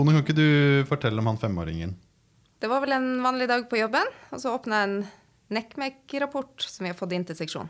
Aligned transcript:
Tone, 0.00 0.14
kan 0.16 0.22
ikke 0.24 0.32
du 0.32 0.84
fortelle 0.88 1.20
om 1.20 1.26
han 1.28 1.36
femåringen? 1.36 1.90
Det 2.56 2.68
var 2.72 2.80
vel 2.80 2.94
en 2.96 3.08
vanlig 3.20 3.50
dag 3.50 3.66
på 3.68 3.76
jobben, 3.76 4.06
og 4.32 4.40
så 4.40 4.54
åpna 4.56 4.78
jeg 4.78 4.86
en 4.88 5.00
NECMEC-rapport 5.52 6.64
som 6.64 6.86
vi 6.86 6.88
har 6.88 6.96
fått 6.96 7.12
inn 7.12 7.26
til 7.28 7.36
seksjonen. 7.36 7.68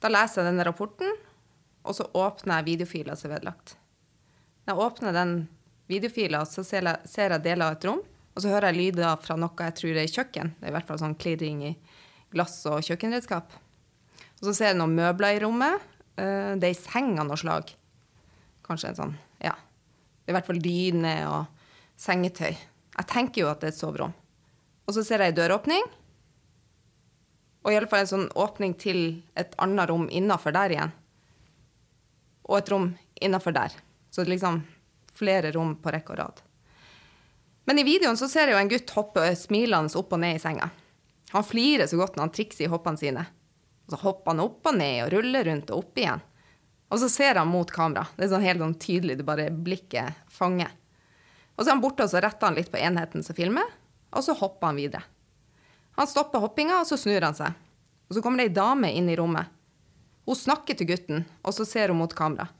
Da 0.00 0.08
leser 0.08 0.40
jeg 0.40 0.48
denne 0.48 0.64
rapporten, 0.64 1.10
og 1.84 1.98
så 1.98 2.06
åpner 2.16 2.62
jeg 2.62 2.68
videofiler 2.70 3.18
som 3.18 3.28
er 3.28 3.34
vedlagt. 3.34 3.74
Når 4.64 4.72
jeg 4.72 4.86
åpner 4.86 5.16
den 5.18 5.34
videofila, 5.92 6.40
så 6.48 6.64
ser 6.64 6.88
jeg, 6.88 7.10
ser 7.12 7.34
jeg 7.36 7.44
deler 7.44 7.66
av 7.66 7.76
et 7.76 7.84
rom, 7.90 8.00
og 8.32 8.40
så 8.40 8.52
hører 8.54 8.72
jeg 8.72 8.78
lyder 8.78 9.20
fra 9.20 9.36
noe 9.36 9.66
jeg 9.68 9.76
tror 9.82 9.98
er 9.98 10.08
i 10.08 10.12
kjøkken. 10.14 10.54
Det 10.56 10.64
er 10.64 10.72
i 10.72 10.76
hvert 10.78 10.88
fall 10.88 11.02
sånn 11.02 11.18
klirring 11.20 11.60
i 11.68 11.74
glass 12.32 12.54
og 12.70 12.78
kjøkkenredskap. 12.88 13.52
Og 14.40 14.48
så 14.48 14.56
ser 14.56 14.72
jeg 14.72 14.80
noen 14.80 14.96
møbler 14.96 15.36
i 15.36 15.44
rommet. 15.44 15.84
Eh, 16.16 16.56
Det 16.56 16.70
er 16.70 16.72
ei 16.72 16.80
seng 16.80 17.18
av 17.20 17.28
noe 17.28 17.36
slag. 17.36 17.74
Kanskje 18.64 18.94
en 18.94 18.98
sånn, 19.02 19.14
ja. 19.44 19.52
I 20.28 20.34
hvert 20.34 20.46
fall 20.46 20.60
dyne 20.62 21.14
og 21.30 21.62
sengetøy. 22.00 22.52
Jeg 22.52 23.08
tenker 23.10 23.44
jo 23.44 23.50
at 23.50 23.62
det 23.62 23.70
er 23.70 23.74
et 23.74 23.80
soverom. 23.80 24.14
Og 24.86 24.96
så 24.96 25.04
ser 25.06 25.22
jeg 25.22 25.32
ei 25.32 25.38
døråpning. 25.38 25.86
Og 27.62 27.72
iallfall 27.72 28.04
en 28.04 28.10
sånn 28.10 28.28
åpning 28.38 28.74
til 28.78 29.22
et 29.38 29.54
annet 29.62 29.90
rom 29.90 30.08
innafor 30.10 30.54
der 30.54 30.74
igjen. 30.74 30.94
Og 32.50 32.58
et 32.58 32.72
rom 32.72 32.88
innafor 33.22 33.54
der. 33.54 33.74
Så 34.10 34.26
liksom 34.26 34.62
flere 35.14 35.52
rom 35.54 35.76
på 35.80 35.92
rekke 35.94 36.14
og 36.14 36.18
rad. 36.18 36.42
Men 37.64 37.78
i 37.78 37.86
videoen 37.86 38.18
så 38.18 38.26
ser 38.28 38.50
jeg 38.50 38.56
jo 38.56 38.62
en 38.62 38.72
gutt 38.72 38.94
hoppe 38.96 39.26
smilende 39.38 39.94
opp 39.98 40.16
og 40.16 40.22
ned 40.24 40.36
i 40.36 40.42
senga. 40.42 40.72
Han 41.32 41.46
flirer 41.46 41.86
så 41.88 41.96
godt 42.00 42.16
når 42.16 42.26
han 42.26 42.34
trikser 42.34 42.66
i 42.66 42.72
hoppene 42.72 43.00
sine. 43.00 43.22
Og 43.86 43.94
så 43.94 44.00
hopper 44.02 44.34
han 44.34 44.42
opp 44.42 44.66
og 44.68 44.76
ned 44.76 45.04
og 45.06 45.12
ruller 45.14 45.46
rundt 45.48 45.70
og 45.70 45.84
opp 45.84 46.00
igjen. 46.02 46.24
Og 46.92 47.00
så 47.00 47.08
ser 47.08 47.40
han 47.40 47.48
mot 47.48 47.70
kamera. 47.72 48.04
Det 48.16 48.26
er 48.26 48.34
sånn 48.34 48.44
helt 48.44 48.60
sånn 48.60 48.76
tydelig, 48.76 49.16
du 49.16 49.24
bare 49.24 49.48
blikket 49.48 50.18
fanger. 50.28 50.70
Og 51.56 51.64
så 51.64 51.70
er 51.70 51.74
han 51.74 51.84
borte, 51.84 52.04
og 52.04 52.12
så 52.12 52.20
retter 52.20 52.50
han 52.50 52.58
litt 52.58 52.68
på 52.72 52.80
enheten 52.80 53.24
som 53.24 53.36
filmer, 53.36 53.68
og 54.12 54.24
så 54.24 54.36
hopper 54.36 54.68
han 54.68 54.80
videre. 54.80 55.04
Han 55.96 56.08
stopper 56.08 56.42
hoppinga, 56.44 56.82
og 56.82 56.88
så 56.88 56.98
snur 57.00 57.24
han 57.24 57.36
seg. 57.36 57.56
Og 58.08 58.16
så 58.16 58.22
kommer 58.24 58.42
det 58.42 58.50
ei 58.50 58.56
dame 58.56 58.90
inn 58.92 59.08
i 59.08 59.16
rommet. 59.16 59.48
Hun 60.28 60.36
snakker 60.36 60.76
til 60.76 60.90
gutten, 60.92 61.24
og 61.40 61.56
så 61.56 61.64
ser 61.68 61.92
hun 61.92 62.00
mot 62.02 62.12
kamera. 62.16 62.50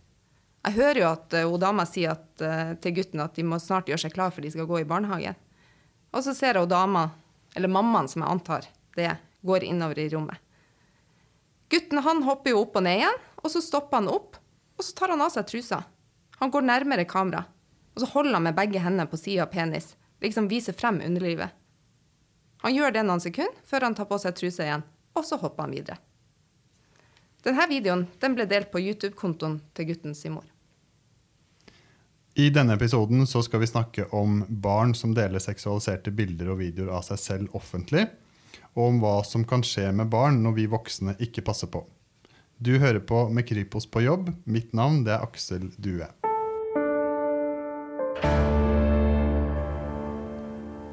Jeg 0.63 0.79
hører 0.79 1.01
jo 1.01 1.09
at 1.11 1.35
uh, 1.37 1.47
hun 1.51 1.61
dama 1.63 1.85
sier 1.89 2.15
at, 2.15 2.29
eh, 2.45 2.73
til 2.79 2.95
gutten 3.01 3.23
at 3.25 3.35
de 3.35 3.43
må 3.47 3.59
snart 3.59 3.89
gjøre 3.91 4.05
seg 4.05 4.15
klar 4.15 4.31
for 4.31 4.45
de 4.45 4.53
skal 4.55 4.69
gå 4.71 4.79
i 4.79 4.87
barnehagen. 4.87 5.35
Og 6.15 6.23
så 6.23 6.37
ser 6.39 6.61
hun 6.61 6.71
dama, 6.71 7.09
eller 7.57 7.73
mammaen 7.73 8.09
som 8.09 8.23
jeg 8.23 8.31
antar 8.31 8.69
det, 8.95 9.11
går 9.43 9.67
innover 9.67 9.99
i 9.99 10.07
rommet. 10.13 10.39
Gutten 11.73 12.03
han 12.05 12.23
hopper 12.23 12.53
jo 12.53 12.63
opp 12.63 12.79
og 12.79 12.85
ned 12.87 13.01
igjen, 13.01 13.21
og 13.43 13.51
så 13.51 13.63
stopper 13.63 14.01
han 14.01 14.11
opp, 14.11 14.39
og 14.79 14.87
så 14.87 14.95
tar 14.97 15.13
han 15.15 15.23
av 15.23 15.33
seg 15.35 15.49
trusa. 15.51 15.83
Han 16.39 16.51
går 16.51 16.65
nærmere 16.67 17.09
kamera, 17.09 17.45
og 17.95 18.03
så 18.03 18.09
holder 18.15 18.39
han 18.39 18.47
med 18.49 18.57
begge 18.57 18.81
hendene 18.83 19.09
på 19.11 19.21
sida 19.21 19.45
av 19.47 19.53
penis, 19.53 19.93
liksom 20.23 20.49
viser 20.51 20.77
frem 20.79 21.03
underlivet. 21.05 21.51
Han 22.63 22.75
gjør 22.75 22.95
det 22.95 23.03
noen 23.07 23.23
sekunder 23.23 23.59
før 23.67 23.89
han 23.89 23.99
tar 23.99 24.09
på 24.11 24.19
seg 24.23 24.39
trusa 24.39 24.67
igjen, 24.67 24.87
og 25.19 25.27
så 25.27 25.39
hopper 25.43 25.67
han 25.67 25.75
videre. 25.75 25.99
Denne 27.43 27.67
videoen 27.67 28.07
den 28.23 28.37
ble 28.39 28.47
delt 28.47 28.71
på 28.71 28.81
YouTube-kontoen 28.81 29.59
til 29.75 29.89
guttens 29.91 30.23
mor. 30.31 30.47
I 32.39 32.49
denne 32.55 32.79
episoden 32.79 33.27
så 33.29 33.43
skal 33.45 33.61
vi 33.61 33.69
snakke 33.69 34.07
om 34.17 34.45
barn 34.49 34.95
som 34.97 35.13
deler 35.13 35.43
seksualiserte 35.43 36.15
bilder 36.17 36.55
og 36.55 36.63
videoer 36.63 36.95
av 36.97 37.03
seg 37.05 37.21
selv 37.21 37.57
offentlig, 37.59 38.07
og 38.73 38.87
om 38.87 39.03
hva 39.03 39.19
som 39.27 39.45
kan 39.45 39.65
skje 39.67 39.91
med 39.93 40.09
barn 40.13 40.39
når 40.47 40.55
vi 40.57 40.71
voksne 40.71 41.19
ikke 41.21 41.45
passer 41.45 41.69
på. 41.69 41.83
Du 42.63 42.79
hører 42.79 43.01
på 43.01 43.29
Med 43.29 43.49
Kripos 43.49 43.89
på 43.91 44.01
jobb. 44.05 44.29
Mitt 44.45 44.71
navn 44.77 45.01
det 45.03 45.11
er 45.17 45.23
Aksel 45.25 45.65
Due. 45.83 46.07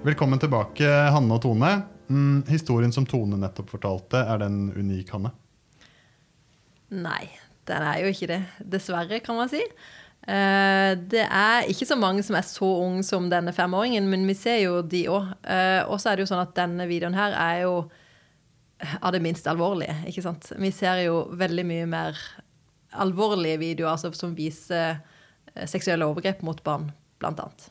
Velkommen 0.07 0.41
tilbake, 0.41 0.87
Hanne 1.13 1.37
og 1.37 1.43
Tone. 1.43 1.69
Mm, 2.07 2.41
historien 2.49 2.95
som 2.95 3.05
Tone 3.05 3.37
nettopp 3.37 3.69
fortalte, 3.75 4.17
er 4.17 4.41
den 4.41 4.71
unik, 4.73 5.13
Hanne? 5.13 5.35
Nei, 6.89 7.29
den 7.69 7.85
er 7.91 8.01
jo 8.01 8.15
ikke 8.15 8.31
det. 8.33 8.41
Dessverre, 8.65 9.21
kan 9.21 9.37
man 9.37 9.53
si. 9.53 9.61
Eh, 9.61 10.97
det 10.97 11.27
er 11.27 11.69
ikke 11.69 11.91
så 11.91 11.99
mange 12.01 12.25
som 12.25 12.39
er 12.39 12.49
så 12.49 12.73
ung 12.87 13.03
som 13.05 13.29
denne 13.29 13.53
femåringen, 13.53 14.09
men 14.09 14.25
vi 14.25 14.39
ser 14.41 14.63
jo 14.63 14.81
de 14.81 15.05
òg. 15.13 15.35
Og 15.85 15.99
så 16.01 16.09
er 16.09 16.17
det 16.17 16.25
jo 16.25 16.33
sånn 16.33 16.47
at 16.47 16.57
denne 16.57 16.89
videoen 16.89 17.19
her 17.19 17.37
er 17.37 17.65
jo 17.67 17.75
av 19.01 19.11
det 19.11 19.21
minst 19.23 19.47
alvorlige, 19.47 19.95
ikke 20.07 20.23
sant. 20.23 20.51
Vi 20.59 20.71
ser 20.75 21.03
jo 21.05 21.23
veldig 21.37 21.65
mye 21.67 21.89
mer 21.89 22.21
alvorlige 22.89 23.59
videoer 23.61 23.93
altså, 23.93 24.11
som 24.17 24.35
viser 24.37 25.01
eh, 25.53 25.67
seksuelle 25.69 26.07
overgrep 26.07 26.41
mot 26.47 26.61
barn, 26.65 26.89
blant 27.21 27.41
annet. 27.43 27.67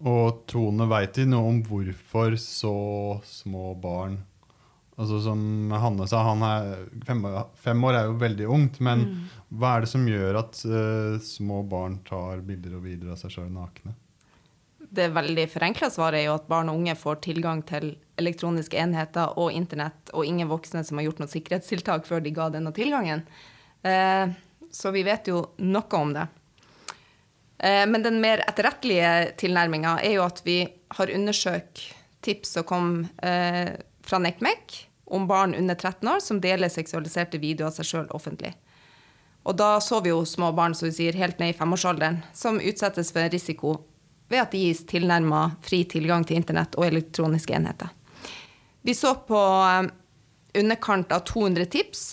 Og 0.00 0.42
Tone, 0.48 0.88
veit 0.88 1.12
de 1.18 1.26
noe 1.28 1.50
om 1.50 1.60
hvorfor 1.66 2.38
så 2.40 2.74
små 3.28 3.74
barn 3.76 4.16
Altså 5.00 5.16
Som 5.24 5.70
Hanne 5.72 6.04
sa, 6.10 6.18
han 6.26 6.42
er 6.44 6.82
fem, 7.08 7.22
fem 7.56 7.84
år 7.88 7.96
er 7.96 8.08
jo 8.10 8.18
veldig 8.20 8.48
ungt. 8.52 8.82
Men 8.84 9.06
mm. 9.06 9.20
hva 9.56 9.70
er 9.72 9.86
det 9.86 9.88
som 9.94 10.02
gjør 10.04 10.36
at 10.42 10.60
uh, 10.68 11.14
små 11.24 11.62
barn 11.70 11.94
tar 12.04 12.42
bilder 12.44 12.74
og 12.76 12.84
videoer 12.84 13.14
av 13.14 13.22
seg 13.22 13.32
sjøl 13.32 13.48
nakne? 13.54 13.94
Det 14.90 15.06
veldig 15.14 15.44
forenkla 15.52 15.86
svaret 15.92 16.18
er 16.18 16.26
jo 16.26 16.34
at 16.34 16.48
barn 16.50 16.70
og 16.72 16.80
unge 16.80 16.96
får 16.98 17.20
tilgang 17.22 17.62
til 17.66 17.92
elektroniske 18.18 18.78
enheter 18.78 19.36
og 19.38 19.54
internett, 19.54 20.10
og 20.10 20.26
ingen 20.26 20.50
voksne 20.50 20.82
som 20.86 20.98
har 20.98 21.06
gjort 21.06 21.22
noe 21.22 21.30
sikkerhetstiltak 21.30 22.08
før 22.08 22.24
de 22.24 22.32
ga 22.34 22.48
denne 22.50 22.72
tilgangen. 22.74 23.22
Uh, 23.86 24.34
så 24.74 24.90
vi 24.94 25.04
vet 25.06 25.30
jo 25.30 25.44
noe 25.62 26.00
om 26.00 26.14
det. 26.16 26.26
Uh, 27.62 27.86
men 27.86 28.02
den 28.02 28.18
mer 28.24 28.42
etterrettelige 28.48 29.36
tilnærminga 29.40 30.00
er 30.02 30.18
jo 30.18 30.26
at 30.26 30.42
vi 30.44 30.64
har 30.98 31.14
undersøkt 31.14 31.86
tips 32.20 32.56
som 32.58 32.66
kom 32.68 32.88
fra 33.16 34.18
NECMEC 34.20 34.74
om 35.10 35.28
barn 35.30 35.54
under 35.54 35.74
13 35.74 36.08
år 36.08 36.18
som 36.20 36.40
deler 36.42 36.68
seksualiserte 36.68 37.38
videoer 37.40 37.70
av 37.70 37.78
seg 37.78 37.88
sjøl 37.88 38.10
offentlig. 38.12 38.50
Og 39.48 39.56
da 39.56 39.78
så 39.80 40.02
vi 40.04 40.12
jo 40.12 40.24
små 40.28 40.50
barn 40.52 40.74
som 40.76 40.90
vi 40.90 40.96
sier, 40.98 41.16
helt 41.16 41.38
ned 41.40 41.54
i 41.54 41.56
femårsalderen 41.56 42.20
som 42.36 42.60
utsettes 42.60 43.14
for 43.14 43.30
risiko 43.32 43.78
ved 44.30 44.44
at 44.44 44.52
det 44.54 44.62
gis 44.62 44.84
tilnærma 44.88 45.48
fri 45.66 45.82
tilgang 45.90 46.24
til 46.26 46.38
internett 46.38 46.76
og 46.78 46.86
elektroniske 46.86 47.54
enheter. 47.56 47.90
Vi 48.86 48.94
så 48.96 49.14
på 49.26 49.40
eh, 49.66 49.90
underkant 50.60 51.12
av 51.12 51.24
200 51.28 51.66
tips 51.74 52.04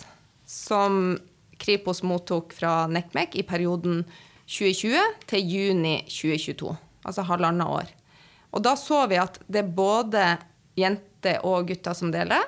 som 0.48 1.18
Kripos 1.58 2.04
mottok 2.04 2.54
fra 2.54 2.88
NECMEC 2.90 3.38
i 3.40 3.46
perioden 3.48 4.04
2020 4.48 5.00
til 5.28 5.54
juni 5.54 5.96
2022, 6.10 6.74
altså 7.08 7.26
halvannet 7.28 7.68
år. 7.80 7.90
Og 8.56 8.64
da 8.64 8.76
så 8.80 9.04
vi 9.12 9.18
at 9.20 9.40
det 9.48 9.64
er 9.64 9.74
både 9.78 10.28
jenter 10.78 11.42
og 11.46 11.68
gutter 11.70 11.98
som 11.98 12.14
deler, 12.14 12.46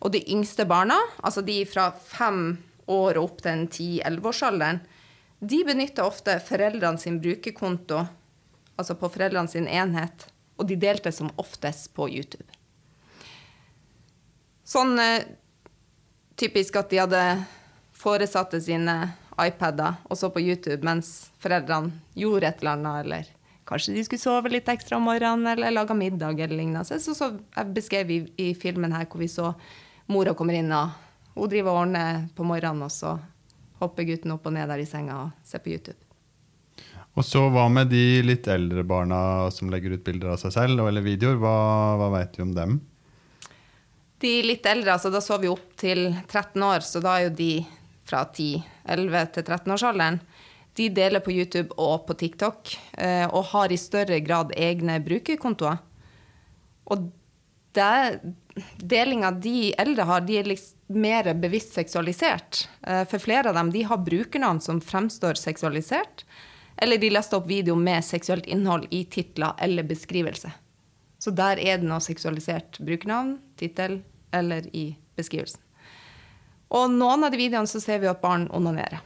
og 0.00 0.14
de 0.14 0.22
yngste 0.32 0.64
barna, 0.64 0.96
altså 1.20 1.42
de 1.44 1.58
fra 1.68 1.90
fem 1.92 2.54
år 2.90 3.18
og 3.18 3.26
opp 3.26 3.42
til 3.44 3.52
en 3.52 3.66
10-11-årsalderen, 3.68 4.80
de 5.40 5.58
benytter 5.64 6.04
ofte 6.04 6.36
foreldrene 6.44 7.00
sin 7.00 7.18
brukerkonto, 7.20 8.04
altså 8.80 8.96
på 8.98 9.10
foreldrene 9.12 9.50
sin 9.50 9.68
enhet, 9.68 10.26
og 10.60 10.68
de 10.68 10.76
delte 10.80 11.12
som 11.12 11.30
oftest 11.40 11.92
på 11.96 12.08
YouTube. 12.10 12.48
Sånn 14.66 14.98
eh, 15.02 15.24
typisk 16.38 16.76
at 16.78 16.92
de 16.92 17.00
hadde 17.02 17.24
foresatte 18.00 18.60
sine 18.62 18.96
iPader 19.40 20.00
og 20.08 20.18
så 20.20 20.30
på 20.32 20.42
YouTube 20.42 20.84
mens 20.86 21.30
foreldrene 21.40 21.92
gjorde 22.18 22.48
et 22.48 22.62
eller 22.62 22.76
annet, 22.76 23.04
eller 23.04 23.30
kanskje 23.68 23.94
de 23.94 24.04
skulle 24.06 24.22
sove 24.22 24.52
litt 24.52 24.68
ekstra 24.68 24.98
om 24.98 25.06
morgenen 25.08 25.52
eller 25.52 25.74
lage 25.74 25.96
middag 25.96 26.40
eller 26.40 26.56
lignende. 26.56 26.84
Så, 26.84 27.14
så 27.14 27.32
jeg 27.56 27.74
beskrev 27.76 28.10
i, 28.10 28.20
i 28.40 28.50
filmen 28.58 28.94
her 28.96 29.08
hvor 29.08 29.22
vi 29.22 29.30
så 29.30 29.52
mora 30.10 30.34
kommer 30.34 30.58
inn, 30.58 30.72
og 30.74 30.90
hun 31.36 31.50
driver 31.50 31.72
og 31.72 31.82
ordner 31.84 32.24
på 32.36 32.46
morgenen, 32.46 32.82
og 32.86 32.92
så 32.92 33.16
hopper 33.80 34.08
gutten 34.08 34.34
opp 34.34 34.48
og 34.48 34.56
ned 34.56 34.68
der 34.68 34.82
i 34.82 34.88
senga 34.88 35.24
og 35.24 35.46
ser 35.46 35.62
på 35.62 35.72
YouTube. 35.72 36.09
Og 37.18 37.26
så 37.26 37.42
Hva 37.50 37.66
med 37.72 37.90
de 37.90 38.22
litt 38.22 38.46
eldre 38.50 38.84
barna 38.86 39.50
som 39.54 39.70
legger 39.72 39.96
ut 39.96 40.04
bilder 40.06 40.34
av 40.34 40.40
seg 40.42 40.54
selv 40.54 40.86
eller 40.86 41.04
videoer? 41.04 41.40
Hva, 41.42 41.56
hva 41.98 42.08
vet 42.14 42.38
vi 42.38 42.46
om 42.46 42.54
dem? 42.56 42.78
De 44.20 44.34
litt 44.44 44.66
eldre, 44.68 44.94
altså 44.94 45.10
da 45.12 45.22
så 45.24 45.38
vi 45.40 45.48
opp 45.48 45.72
til 45.80 46.10
13 46.28 46.62
år, 46.62 46.84
så 46.84 47.00
da 47.02 47.16
er 47.16 47.28
jo 47.28 47.36
de 47.38 47.52
fra 48.06 48.26
10, 48.26 48.60
11 48.92 49.30
til 49.36 49.46
13-årsalderen. 49.46 50.20
De 50.76 50.88
deler 50.94 51.22
på 51.24 51.32
YouTube 51.34 51.74
og 51.80 52.04
på 52.08 52.16
TikTok 52.20 52.74
eh, 53.00 53.26
og 53.26 53.48
har 53.54 53.72
i 53.72 53.80
større 53.80 54.20
grad 54.22 54.52
egne 54.56 54.98
brukerkontoer. 55.02 55.80
Og 56.90 57.08
det, 57.74 58.20
delinga 58.78 59.32
de 59.32 59.72
eldre 59.78 60.06
har, 60.08 60.22
de 60.26 60.38
er 60.40 60.48
liksom 60.50 60.76
mer 61.00 61.28
bevisst 61.38 61.76
seksualisert. 61.76 62.64
Eh, 62.82 63.04
for 63.08 63.22
flere 63.22 63.50
av 63.50 63.58
dem 63.58 63.72
de 63.74 63.84
har 63.86 64.04
brukernavn 64.04 64.60
som 64.62 64.80
fremstår 64.82 65.38
seksualisert, 65.38 66.24
eller 66.80 66.98
de 66.98 67.10
laster 67.12 67.40
opp 67.40 67.48
video 67.50 67.76
med 67.76 68.04
seksuelt 68.04 68.46
innhold 68.46 68.86
i 68.90 69.04
titler 69.04 69.52
eller 69.58 69.86
beskrivelse. 69.86 70.52
Så 71.20 71.32
der 71.36 71.60
er 71.60 71.80
det 71.80 71.88
noe 71.88 72.00
seksualisert 72.00 72.78
brukernavn, 72.80 73.36
tittel 73.60 74.00
eller 74.32 74.64
i 74.76 74.94
beskrivelsen. 75.18 75.60
Og 76.70 76.92
noen 76.94 77.26
av 77.26 77.34
de 77.34 77.40
videoene 77.40 77.68
så 77.68 77.82
ser 77.82 78.00
vi 78.00 78.08
at 78.08 78.22
barn 78.22 78.46
onanerer. 78.54 79.02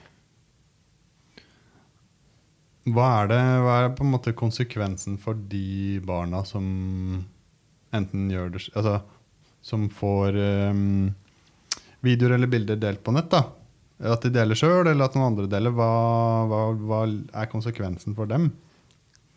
Hva 2.84 3.08
er, 3.22 3.30
det, 3.32 3.42
hva 3.64 3.76
er 3.80 3.94
på 3.96 4.04
en 4.04 4.12
måte 4.12 4.34
konsekvensen 4.36 5.16
for 5.18 5.38
de 5.50 5.98
barna 6.04 6.42
som 6.44 6.64
enten 7.94 8.26
gjør 8.28 8.50
det 8.52 8.66
Altså 8.76 8.98
som 9.64 9.86
får 9.88 10.36
um, 10.36 11.14
videoer 12.04 12.34
eller 12.36 12.50
bilder 12.52 12.76
delt 12.76 13.00
på 13.00 13.14
nett? 13.16 13.30
da? 13.32 13.46
At 14.02 14.24
de 14.26 14.32
deler 14.34 14.58
sjøl, 14.58 14.88
eller 14.90 15.06
at 15.06 15.14
noen 15.14 15.30
andre 15.30 15.46
deler. 15.50 15.74
Hva, 15.74 15.90
hva, 16.50 16.62
hva 16.74 17.02
er 17.06 17.50
konsekvensen 17.50 18.16
for 18.16 18.30
dem? 18.30 18.50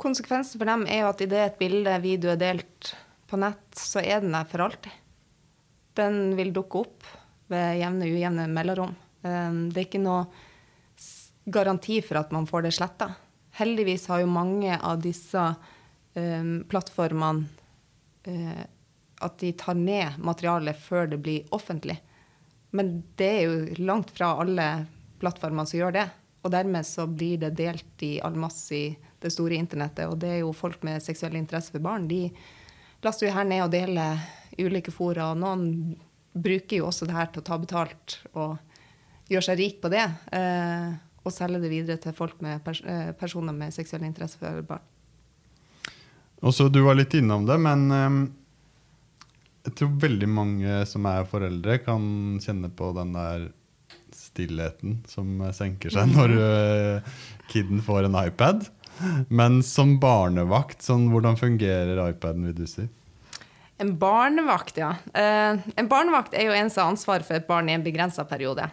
Konsekvensen 0.02 0.62
for 0.62 0.70
dem 0.70 0.86
er 0.90 1.04
jo 1.04 1.12
at 1.12 1.22
idet 1.26 1.44
et 1.44 1.60
bilde, 1.60 1.94
video 2.04 2.34
er 2.34 2.42
delt 2.42 2.94
på 3.28 3.40
nett, 3.42 3.66
så 3.78 4.02
er 4.02 4.22
den 4.24 4.36
der 4.36 4.48
for 4.50 4.64
alltid. 4.66 4.94
Den 5.98 6.36
vil 6.38 6.54
dukke 6.56 6.84
opp 6.86 7.08
ved 7.52 7.80
jevne 7.80 8.10
ujevne 8.10 8.48
mellomrom. 8.52 8.94
Um, 9.26 9.68
det 9.72 9.82
er 9.82 9.88
ikke 9.88 10.04
noe 10.04 10.26
garanti 11.48 12.02
for 12.06 12.20
at 12.22 12.34
man 12.36 12.48
får 12.50 12.68
det 12.68 12.74
sletta. 12.78 13.10
Heldigvis 13.58 14.06
har 14.12 14.22
jo 14.22 14.30
mange 14.30 14.78
av 14.78 15.00
disse 15.02 15.42
um, 15.42 16.52
plattformene 16.70 17.48
uh, 18.28 18.66
at 19.26 19.40
de 19.42 19.50
tar 19.58 19.78
ned 19.80 20.20
materialet 20.22 20.78
før 20.78 21.10
det 21.10 21.22
blir 21.24 21.48
offentlig. 21.56 21.98
Men 22.76 22.98
det 23.20 23.28
er 23.28 23.44
jo 23.48 23.86
langt 23.88 24.12
fra 24.16 24.34
alle 24.42 24.68
plattformer 25.22 25.68
som 25.68 25.80
gjør 25.80 25.96
det. 25.96 26.08
Og 26.46 26.52
dermed 26.54 26.86
så 26.88 27.08
blir 27.10 27.40
det 27.42 27.56
delt 27.58 28.04
i 28.06 28.18
all 28.24 28.38
masse 28.40 28.76
i 28.76 28.86
det 29.22 29.32
store 29.34 29.58
internettet. 29.58 30.08
Og 30.08 30.20
det 30.22 30.36
er 30.36 30.42
jo 30.44 30.54
folk 30.56 30.84
med 30.88 31.04
seksuell 31.04 31.36
interesse 31.40 31.74
for 31.74 31.84
barn. 31.84 32.08
De 32.10 32.28
laster 33.04 33.28
jo 33.28 33.34
her 33.36 33.48
ned 33.48 33.66
og 33.66 33.74
deler 33.74 34.22
ulike 34.58 34.94
fora. 34.94 35.32
Og 35.32 35.42
noen 35.42 35.98
bruker 36.38 36.82
jo 36.82 36.90
også 36.90 37.08
det 37.10 37.18
her 37.18 37.32
til 37.32 37.44
å 37.44 37.48
ta 37.48 37.58
betalt 37.62 38.20
og 38.34 38.58
gjøre 39.32 39.48
seg 39.50 39.60
rik 39.60 39.82
på 39.84 39.92
det. 39.92 40.06
Eh, 40.36 40.90
og 41.28 41.34
selge 41.36 41.60
det 41.64 41.72
videre 41.72 42.00
til 42.02 42.16
folk 42.16 42.40
med 42.46 42.62
pers 42.64 42.84
eh, 42.88 43.12
personer 43.18 43.56
med 43.56 43.76
seksuell 43.76 44.06
interesse 44.08 44.40
for 44.40 44.62
barn. 44.68 44.86
Også, 46.46 46.70
du 46.70 46.84
var 46.86 46.96
litt 46.96 47.16
innom 47.18 47.48
det, 47.50 47.58
men 47.58 47.88
um, 47.92 48.18
jeg 49.68 49.76
tror 49.78 49.94
veldig 50.02 50.30
mange 50.32 50.80
som 50.90 51.06
er 51.10 51.28
foreldre, 51.30 51.80
kan 51.84 52.02
kjenne 52.44 52.72
på 52.74 52.92
den 52.98 53.14
der 53.16 53.48
stillheten 54.16 55.02
som 55.10 55.44
senker 55.54 55.94
seg 55.94 56.10
når 56.16 56.34
uh, 56.40 57.14
kiden 57.52 57.84
får 57.86 58.08
en 58.08 58.18
iPad. 58.24 58.66
Men 59.30 59.60
som 59.66 59.98
barnevakt, 60.02 60.82
sånn, 60.82 61.10
hvordan 61.12 61.38
fungerer 61.38 62.00
iPaden, 62.08 62.48
vil 62.50 62.58
du 62.58 62.66
si? 62.70 62.88
En 63.78 63.94
barnevakt, 64.02 64.80
ja. 64.82 64.96
Uh, 65.14 65.62
en 65.78 65.92
barnevakt 65.92 66.34
er 66.34 66.50
jo 66.50 66.58
en 66.58 66.72
som 66.74 66.88
har 66.88 66.96
ansvar 66.96 67.28
for 67.28 67.38
et 67.38 67.50
barn 67.50 67.70
i 67.70 67.78
en 67.78 67.86
begrensa 67.86 68.26
periode 68.26 68.66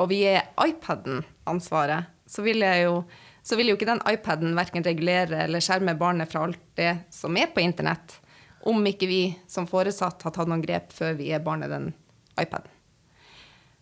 og 0.00 0.10
vi 0.12 0.22
er 0.28 0.50
iPaden-ansvaret, 0.60 2.12
så 2.28 2.44
vil, 2.44 2.64
jo, 2.82 3.00
så 3.44 3.58
vil 3.58 3.70
jo 3.70 3.78
ikke 3.78 3.88
den 3.88 4.02
iPaden 4.10 4.56
verken 4.58 4.84
regulere 4.84 5.44
eller 5.46 5.64
skjerme 5.64 5.96
barnet 5.98 6.30
fra 6.32 6.44
alt 6.46 6.62
det 6.78 6.92
som 7.14 7.36
er 7.38 7.52
på 7.54 7.64
internett, 7.64 8.18
om 8.66 8.88
ikke 8.88 9.08
vi 9.10 9.20
som 9.50 9.68
foresatt 9.70 10.24
har 10.26 10.34
tatt 10.34 10.50
noen 10.50 10.64
grep 10.64 10.94
før 10.94 11.14
vi 11.18 11.30
er 11.34 11.44
barnet 11.44 11.72
den 11.72 11.92
iPaden. 12.40 12.72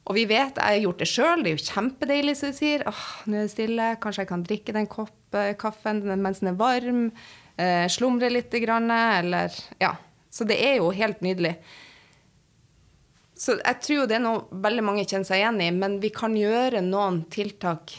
Og 0.04 0.18
vi 0.18 0.26
vet, 0.28 0.58
jeg 0.58 0.76
har 0.76 0.82
gjort 0.84 1.00
det 1.00 1.08
sjøl, 1.08 1.42
det 1.42 1.50
er 1.50 1.54
jo 1.56 1.68
kjempedeilig, 1.70 2.34
som 2.36 2.50
du 2.52 2.58
sier. 2.58 2.84
åh, 2.90 3.04
nå 3.24 3.38
er 3.38 3.46
det 3.46 3.54
stille, 3.54 3.86
kanskje 4.02 4.24
jeg 4.24 4.30
kan 4.34 4.44
drikke 4.44 4.74
den 4.76 4.88
kopp 4.92 5.38
eh, 5.38 5.54
kaffen 5.56 6.02
mens 6.20 6.42
den 6.42 6.52
er 6.52 6.58
varm. 6.60 7.06
Eh, 7.56 7.86
slumre 7.88 8.28
litt, 8.32 8.52
grann, 8.64 8.90
eller 8.90 9.54
Ja. 9.80 9.96
Så 10.34 10.42
det 10.44 10.56
er 10.58 10.80
jo 10.80 10.88
helt 10.90 11.20
nydelig. 11.22 11.52
Så 13.38 13.54
jeg 13.60 13.80
tror 13.86 14.08
det 14.10 14.16
er 14.16 14.24
noe 14.24 14.48
veldig 14.50 14.82
mange 14.82 15.04
kjenner 15.06 15.28
seg 15.28 15.38
igjen 15.38 15.60
i, 15.62 15.68
men 15.70 16.00
vi 16.02 16.10
kan 16.10 16.34
gjøre 16.34 16.82
noen 16.82 17.20
tiltak 17.30 17.94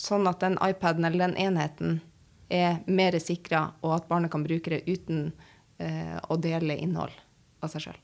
sånn 0.00 0.24
at 0.30 0.40
den 0.40 0.56
iPaden 0.64 1.04
eller 1.04 1.26
den 1.26 1.36
enheten 1.36 2.00
er 2.52 2.80
mer 2.88 3.18
sikra, 3.20 3.66
og 3.84 3.98
at 3.98 4.08
barnet 4.08 4.32
kan 4.32 4.44
bruke 4.44 4.72
det 4.72 4.82
uten 4.88 5.30
eh, 5.82 6.16
å 6.30 6.38
dele 6.40 6.78
innhold 6.78 7.14
av 7.62 7.72
seg 7.72 7.88
sjøl. 7.88 8.00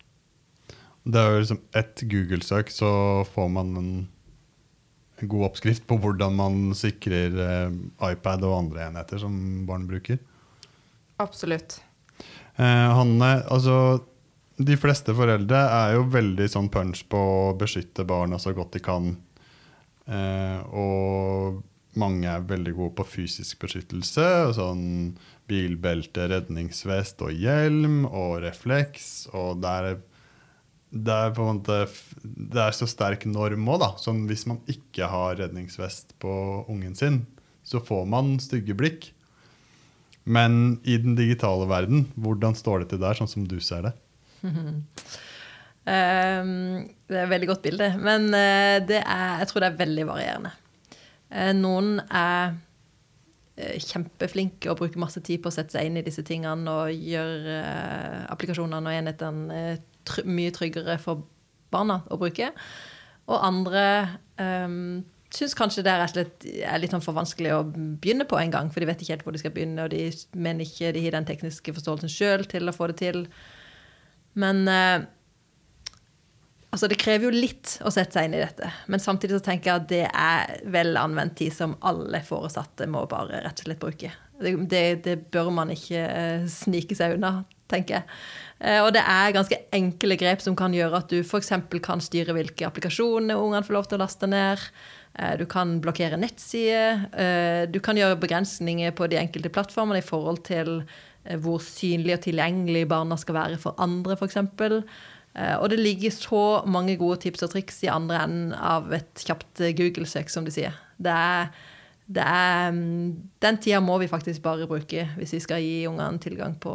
Det 1.08 1.20
er 1.20 1.32
jo 1.32 1.42
liksom 1.42 1.60
ett 1.78 2.02
Google-søk, 2.10 2.72
så 2.74 2.90
får 3.32 3.48
man 3.54 3.72
en, 3.80 3.92
en, 5.18 5.30
god 5.30 5.46
oppskrift 5.52 5.86
på 5.88 5.96
hvordan 6.02 6.36
man 6.36 6.58
sikrer 6.76 7.38
eh, 7.44 7.78
iPad 8.10 8.44
og 8.48 8.58
andre 8.58 8.88
enheter 8.90 9.22
som 9.22 9.38
barn 9.68 9.86
bruker. 9.88 10.20
Absolutt. 11.22 11.80
Eh, 12.58 12.88
Hanne, 12.98 13.32
altså 13.48 13.78
de 14.58 14.74
fleste 14.78 15.14
foreldre 15.14 15.58
er 15.70 15.94
jo 15.94 16.06
veldig 16.10 16.48
sånn 16.50 16.68
punch 16.72 17.04
på 17.10 17.18
å 17.18 17.56
beskytte 17.58 18.06
barna 18.08 18.40
så 18.42 18.52
godt 18.56 18.74
de 18.74 18.82
kan. 18.82 19.12
Eh, 20.08 20.58
og 20.74 21.60
mange 21.96 22.28
er 22.28 22.44
veldig 22.44 22.74
gode 22.76 22.94
på 22.98 23.06
fysisk 23.16 23.60
beskyttelse. 23.64 24.52
sånn 24.56 25.16
Bilbelte, 25.48 26.26
redningsvest 26.28 27.22
og 27.24 27.32
hjelm 27.32 28.04
og 28.04 28.42
refleks. 28.44 29.28
Og 29.32 29.62
det 29.62 29.70
er, 29.72 29.98
det 30.92 31.14
er 31.14 31.32
på 31.36 31.46
en 31.46 31.56
måte 31.56 31.78
det 32.22 32.62
er 32.66 32.76
så 32.76 32.88
sterk 32.90 33.24
norm 33.28 33.68
òg, 33.68 33.80
da. 33.80 33.92
Sånn 34.02 34.26
hvis 34.28 34.46
man 34.50 34.60
ikke 34.68 35.08
har 35.08 35.38
redningsvest 35.40 36.18
på 36.20 36.64
ungen 36.68 36.94
sin, 36.98 37.22
så 37.64 37.80
får 37.84 38.04
man 38.08 38.36
stygge 38.42 38.76
blikk. 38.76 39.12
Men 40.28 40.76
i 40.84 40.98
den 41.00 41.16
digitale 41.16 41.64
verden, 41.70 42.04
hvordan 42.20 42.56
står 42.56 42.84
det 42.84 42.92
til 42.92 43.00
der, 43.00 43.16
sånn 43.16 43.30
som 43.30 43.48
du 43.48 43.56
ser 43.64 43.88
det? 43.88 43.94
um, 44.44 44.50
det 47.08 47.16
er 47.16 47.24
et 47.24 47.32
veldig 47.32 47.48
godt 47.54 47.64
bilde. 47.64 47.94
Men 47.96 48.28
uh, 48.34 48.76
det 48.84 49.00
er, 49.00 49.38
jeg 49.40 49.48
tror 49.48 49.64
det 49.64 49.70
er 49.72 49.80
veldig 49.80 50.08
varierende. 50.10 50.52
Uh, 51.32 51.52
noen 51.56 51.98
er 52.08 52.54
uh, 52.54 53.76
kjempeflinke 53.84 54.70
og 54.72 54.80
bruker 54.82 55.02
masse 55.02 55.22
tid 55.24 55.42
på 55.44 55.52
å 55.52 55.54
sette 55.54 55.76
seg 55.76 55.88
inn 55.88 56.00
i 56.00 56.06
disse 56.06 56.24
tingene 56.26 56.72
og 56.72 56.94
gjøre 56.94 57.58
applikasjonene 58.32 58.90
og 58.92 59.00
enhetene 59.02 59.62
mye 60.24 60.54
tryggere 60.56 60.96
for 61.02 61.26
barna 61.72 62.00
å 62.08 62.16
bruke. 62.20 62.52
Og 63.28 63.44
andre 63.44 63.84
um, 64.40 65.04
syns 65.34 65.54
kanskje 65.56 65.84
det 65.84 65.92
er, 65.92 66.08
slett, 66.10 66.46
er 66.64 66.80
litt 66.80 66.94
sånn 66.94 67.04
for 67.04 67.16
vanskelig 67.16 67.52
å 67.52 67.62
begynne 67.68 68.26
på 68.28 68.38
en 68.40 68.52
gang, 68.54 68.70
for 68.72 68.80
de 68.80 68.88
vet 68.88 69.02
ikke 69.02 69.16
helt 69.16 69.26
hvor 69.26 69.36
de 69.36 69.42
skal 69.42 69.52
begynne, 69.54 69.84
og 69.84 69.92
de 69.92 70.08
mener 70.40 70.64
ikke 70.64 70.94
de 70.96 71.04
har 71.04 71.16
den 71.18 71.28
tekniske 71.28 71.74
forståelsen 71.76 72.12
sjøl 72.12 72.46
til 72.48 72.70
å 72.70 72.74
få 72.74 72.88
det 72.90 72.98
til. 73.02 73.26
Men 74.38 74.64
eh, 74.72 75.04
altså 76.70 76.88
det 76.90 76.98
krever 77.00 77.28
jo 77.28 77.34
litt 77.34 77.76
å 77.86 77.92
sette 77.92 78.18
seg 78.18 78.28
inn 78.28 78.36
i 78.36 78.42
dette. 78.42 78.70
Men 78.92 79.02
samtidig 79.02 79.38
så 79.38 79.44
tenker 79.50 79.70
jeg 79.70 79.82
at 79.82 79.90
det 79.90 80.04
er 80.08 80.64
vel 80.72 80.98
anvendt 81.00 81.38
tid 81.40 81.54
som 81.54 81.76
alle 81.86 82.20
foresatte 82.26 82.88
må 82.90 83.06
bare 83.10 83.42
rett 83.44 83.62
og 83.62 83.68
slett 83.68 83.82
bruke. 83.82 84.12
Det, 84.38 84.52
det, 84.70 84.82
det 85.06 85.16
bør 85.32 85.50
man 85.54 85.72
ikke 85.74 86.02
eh, 86.04 86.44
snike 86.52 86.94
seg 86.94 87.16
unna, 87.16 87.40
tenker 87.70 87.98
jeg. 87.98 88.20
Eh, 88.60 88.78
og 88.84 88.92
det 88.94 89.02
er 89.02 89.34
ganske 89.34 89.58
enkle 89.74 90.18
grep 90.20 90.44
som 90.44 90.54
kan 90.58 90.76
gjøre 90.76 91.02
at 91.02 91.10
du 91.10 91.18
f.eks. 91.24 91.52
kan 91.82 92.04
styre 92.04 92.36
hvilke 92.36 92.68
applikasjoner 92.68 93.40
ungene 93.40 93.64
får 93.66 93.78
lov 93.78 93.90
til 93.90 93.98
å 93.98 94.04
laste 94.04 94.30
ned. 94.30 94.62
Eh, 95.18 95.34
du 95.40 95.48
kan 95.50 95.78
blokkere 95.82 96.20
nettsider. 96.20 97.08
Du 97.72 97.80
kan 97.82 97.98
gjøre 97.98 98.20
begrensninger 98.20 98.94
på 98.94 99.10
de 99.10 99.18
enkelte 99.18 99.50
plattformene 99.54 100.04
i 100.04 100.06
forhold 100.06 100.44
til 100.46 100.82
hvor 101.42 101.58
synlig 101.60 102.14
og 102.14 102.22
tilgjengelig 102.24 102.86
barna 102.88 103.16
skal 103.20 103.36
være 103.36 103.56
for 103.60 103.76
andre, 103.82 104.14
f.eks. 104.16 104.38
Eh, 105.34 105.56
og 105.56 105.68
det 105.72 105.80
ligger 105.80 106.14
så 106.14 106.44
mange 106.68 106.96
gode 107.00 107.20
tips 107.24 107.44
og 107.46 107.52
triks 107.54 107.82
i 107.86 107.92
andre 107.92 108.22
enden 108.24 108.54
av 108.54 108.92
et 108.96 109.24
kjapt 109.26 109.64
Google-søk, 109.78 110.30
som 110.32 110.46
de 110.46 110.54
sier. 110.54 110.76
Det 110.98 111.12
er, 111.12 111.52
det 112.06 112.24
er, 112.24 112.72
mm, 112.74 113.12
den 113.44 113.60
tida 113.62 113.82
må 113.84 113.98
vi 114.02 114.10
faktisk 114.10 114.42
bare 114.44 114.68
bruke 114.70 115.08
hvis 115.18 115.36
vi 115.36 115.44
skal 115.44 115.62
gi 115.64 115.86
ungene 115.90 116.22
tilgang 116.22 116.58
på, 116.60 116.74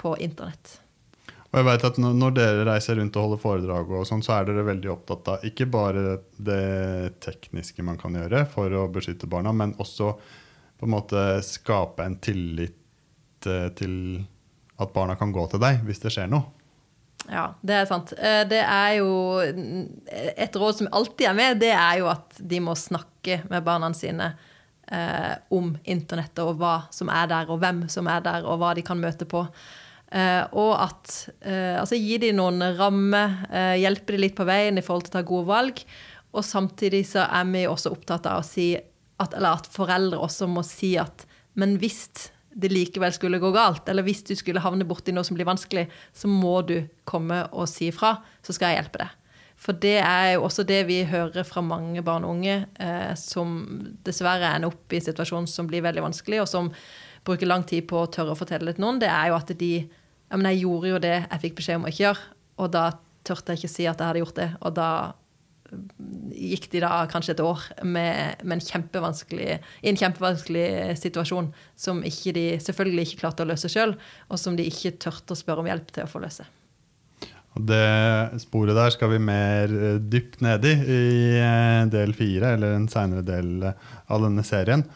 på 0.00 0.14
internett. 0.22 0.78
Og 1.50 1.58
jeg 1.58 1.66
vet 1.66 1.84
at 1.88 1.96
Når 1.98 2.34
dere 2.36 2.66
reiser 2.68 3.00
rundt 3.00 3.16
og 3.18 3.24
holder 3.24 3.40
foredrag, 3.42 3.88
og 3.90 4.04
sånn, 4.06 4.22
så 4.22 4.36
er 4.36 4.44
dere 4.46 4.68
veldig 4.68 4.92
opptatt 4.92 5.32
av 5.32 5.46
ikke 5.48 5.66
bare 5.66 6.20
det 6.38 7.16
tekniske 7.24 7.82
man 7.82 7.98
kan 7.98 8.14
gjøre 8.14 8.44
for 8.52 8.70
å 8.70 8.84
beskytte 8.92 9.26
barna, 9.30 9.50
men 9.50 9.74
også 9.82 10.12
på 10.78 10.86
en 10.86 10.94
måte 10.94 11.24
skape 11.44 12.06
en 12.06 12.20
tillit 12.22 12.78
Eh, 13.46 13.68
til 13.76 14.24
at 14.80 14.92
barna 14.92 15.16
kan 15.16 15.32
gå 15.32 15.44
til 15.50 15.60
deg 15.62 15.84
hvis 15.86 16.02
det 16.02 16.12
skjer 16.12 16.28
noe. 16.30 16.50
Ja, 17.28 17.50
det 17.60 17.76
er 17.76 17.88
sant. 17.88 18.12
Eh, 18.16 18.42
det 18.48 18.62
er 18.64 18.94
jo 18.98 19.10
Et 19.40 20.56
råd 20.56 20.80
som 20.80 20.88
alltid 20.92 21.28
er 21.28 21.36
med, 21.36 21.60
det 21.60 21.74
er 21.74 22.00
jo 22.00 22.08
at 22.10 22.38
de 22.38 22.62
må 22.64 22.74
snakke 22.78 23.42
med 23.50 23.66
barna 23.66 23.92
sine 23.94 24.32
eh, 24.90 25.34
om 25.52 25.74
internettet 25.84 26.42
og 26.44 26.56
hva 26.60 26.80
som 26.94 27.12
er 27.12 27.28
der, 27.30 27.50
og 27.52 27.60
hvem 27.62 27.84
som 27.92 28.08
er 28.10 28.24
der, 28.24 28.46
og 28.48 28.60
hva 28.62 28.72
de 28.74 28.84
kan 28.86 29.00
møte 29.00 29.28
på. 29.28 29.44
Eh, 30.10 30.42
og 30.58 30.72
at 30.74 31.12
eh, 31.46 31.76
Altså 31.78 31.94
gi 31.94 32.16
dem 32.18 32.40
noen 32.40 32.64
rammer, 32.78 33.44
eh, 33.46 33.76
hjelpe 33.78 34.16
dem 34.16 34.24
litt 34.24 34.38
på 34.38 34.48
veien 34.48 34.80
i 34.80 34.82
forhold 34.82 35.06
til 35.06 35.14
å 35.14 35.18
ta 35.20 35.26
gode 35.26 35.50
valg. 35.52 35.84
Og 36.34 36.46
samtidig 36.46 37.04
så 37.10 37.26
er 37.26 37.46
vi 37.50 37.66
også 37.70 37.92
opptatt 37.94 38.26
av 38.30 38.42
å 38.42 38.46
si 38.46 38.72
at, 38.74 39.34
eller 39.34 39.60
at 39.60 39.68
foreldre 39.70 40.18
også 40.22 40.48
må 40.50 40.64
si 40.66 40.96
at 40.98 41.26
men 41.58 41.76
hvis 41.80 42.30
det 42.50 42.72
likevel 42.72 43.12
skulle 43.14 43.40
gå 43.42 43.52
galt, 43.54 43.88
eller 43.88 44.04
hvis 44.06 44.24
du 44.26 44.34
skulle 44.38 44.62
havne 44.62 44.86
borti 44.88 45.14
noe 45.14 45.26
som 45.26 45.36
blir 45.38 45.48
vanskelig, 45.48 45.86
så 46.16 46.30
må 46.30 46.60
du 46.66 46.80
komme 47.08 47.44
og 47.52 47.68
si 47.70 47.90
ifra, 47.90 48.16
så 48.42 48.54
skal 48.56 48.72
jeg 48.72 48.82
hjelpe 48.82 49.02
deg. 49.04 49.16
For 49.60 49.76
det 49.76 49.98
er 50.00 50.30
jo 50.34 50.46
også 50.46 50.64
det 50.64 50.80
vi 50.88 51.02
hører 51.04 51.44
fra 51.44 51.60
mange 51.60 52.00
barn 52.04 52.24
og 52.24 52.38
unge 52.38 52.56
eh, 52.80 53.12
som 53.20 53.58
dessverre 54.06 54.54
ender 54.56 54.72
opp 54.72 54.92
i 54.92 54.98
en 54.98 55.06
situasjon 55.10 55.48
som 55.52 55.68
blir 55.68 55.84
veldig 55.84 56.06
vanskelig, 56.06 56.40
og 56.40 56.48
som 56.48 56.72
bruker 57.28 57.48
lang 57.48 57.66
tid 57.68 57.84
på 57.90 58.00
å 58.00 58.08
tørre 58.08 58.32
å 58.32 58.38
fortelle 58.38 58.70
det 58.70 58.78
til 58.78 58.86
noen. 58.86 59.02
Det 59.02 59.10
er 59.12 59.30
jo 59.30 59.40
at 59.40 59.56
de 59.60 59.72
Ja, 60.30 60.38
men 60.38 60.46
jeg 60.52 60.60
gjorde 60.62 60.90
jo 60.92 60.98
det 61.02 61.16
jeg 61.16 61.40
fikk 61.42 61.56
beskjed 61.58 61.80
om 61.80 61.86
å 61.88 61.90
ikke 61.90 62.04
gjøre, 62.04 62.26
og 62.62 62.68
da 62.70 62.84
turte 63.26 63.50
jeg 63.50 63.58
ikke 63.58 63.70
si 63.72 63.86
at 63.90 63.98
jeg 63.98 64.06
hadde 64.06 64.20
gjort 64.22 64.36
det. 64.38 64.46
Og 64.62 64.74
da 64.76 64.90
gikk 66.34 66.68
de 66.72 66.82
da 66.82 67.04
kanskje 67.10 67.34
et 67.36 67.42
år 67.44 67.64
med, 67.84 68.40
med 68.42 68.58
en 68.58 68.64
i 69.82 69.90
en 69.90 69.98
kjempevanskelig 69.98 70.96
situasjon 70.98 71.50
som 71.78 72.00
de 72.02 72.46
selvfølgelig 72.62 73.06
ikke 73.06 73.20
klarte 73.24 73.44
å 73.44 73.50
løse 73.50 73.70
sjøl, 73.70 73.94
og 74.28 74.40
som 74.40 74.56
de 74.58 74.66
ikke 74.66 74.98
turte 75.02 75.36
å 75.36 75.38
spørre 75.38 75.64
om 75.64 75.70
hjelp 75.70 75.92
til 75.94 76.06
å 76.06 76.10
få 76.10 76.22
løse. 76.22 76.46
Det 77.50 78.40
sporet 78.44 78.78
der 78.78 78.92
skal 78.94 79.10
vi 79.10 79.22
mer 79.22 79.72
eh, 79.74 79.96
dypt 79.98 80.38
ned 80.44 80.64
i 80.70 80.74
i 80.80 81.00
eh, 81.40 81.86
del 81.90 82.14
fire, 82.14 82.54
eller 82.54 82.76
en 82.76 82.86
seinere 82.90 83.24
del 83.26 83.64
eh, 83.66 83.88
av 84.06 84.22
denne 84.26 84.46
serien. 84.46 84.86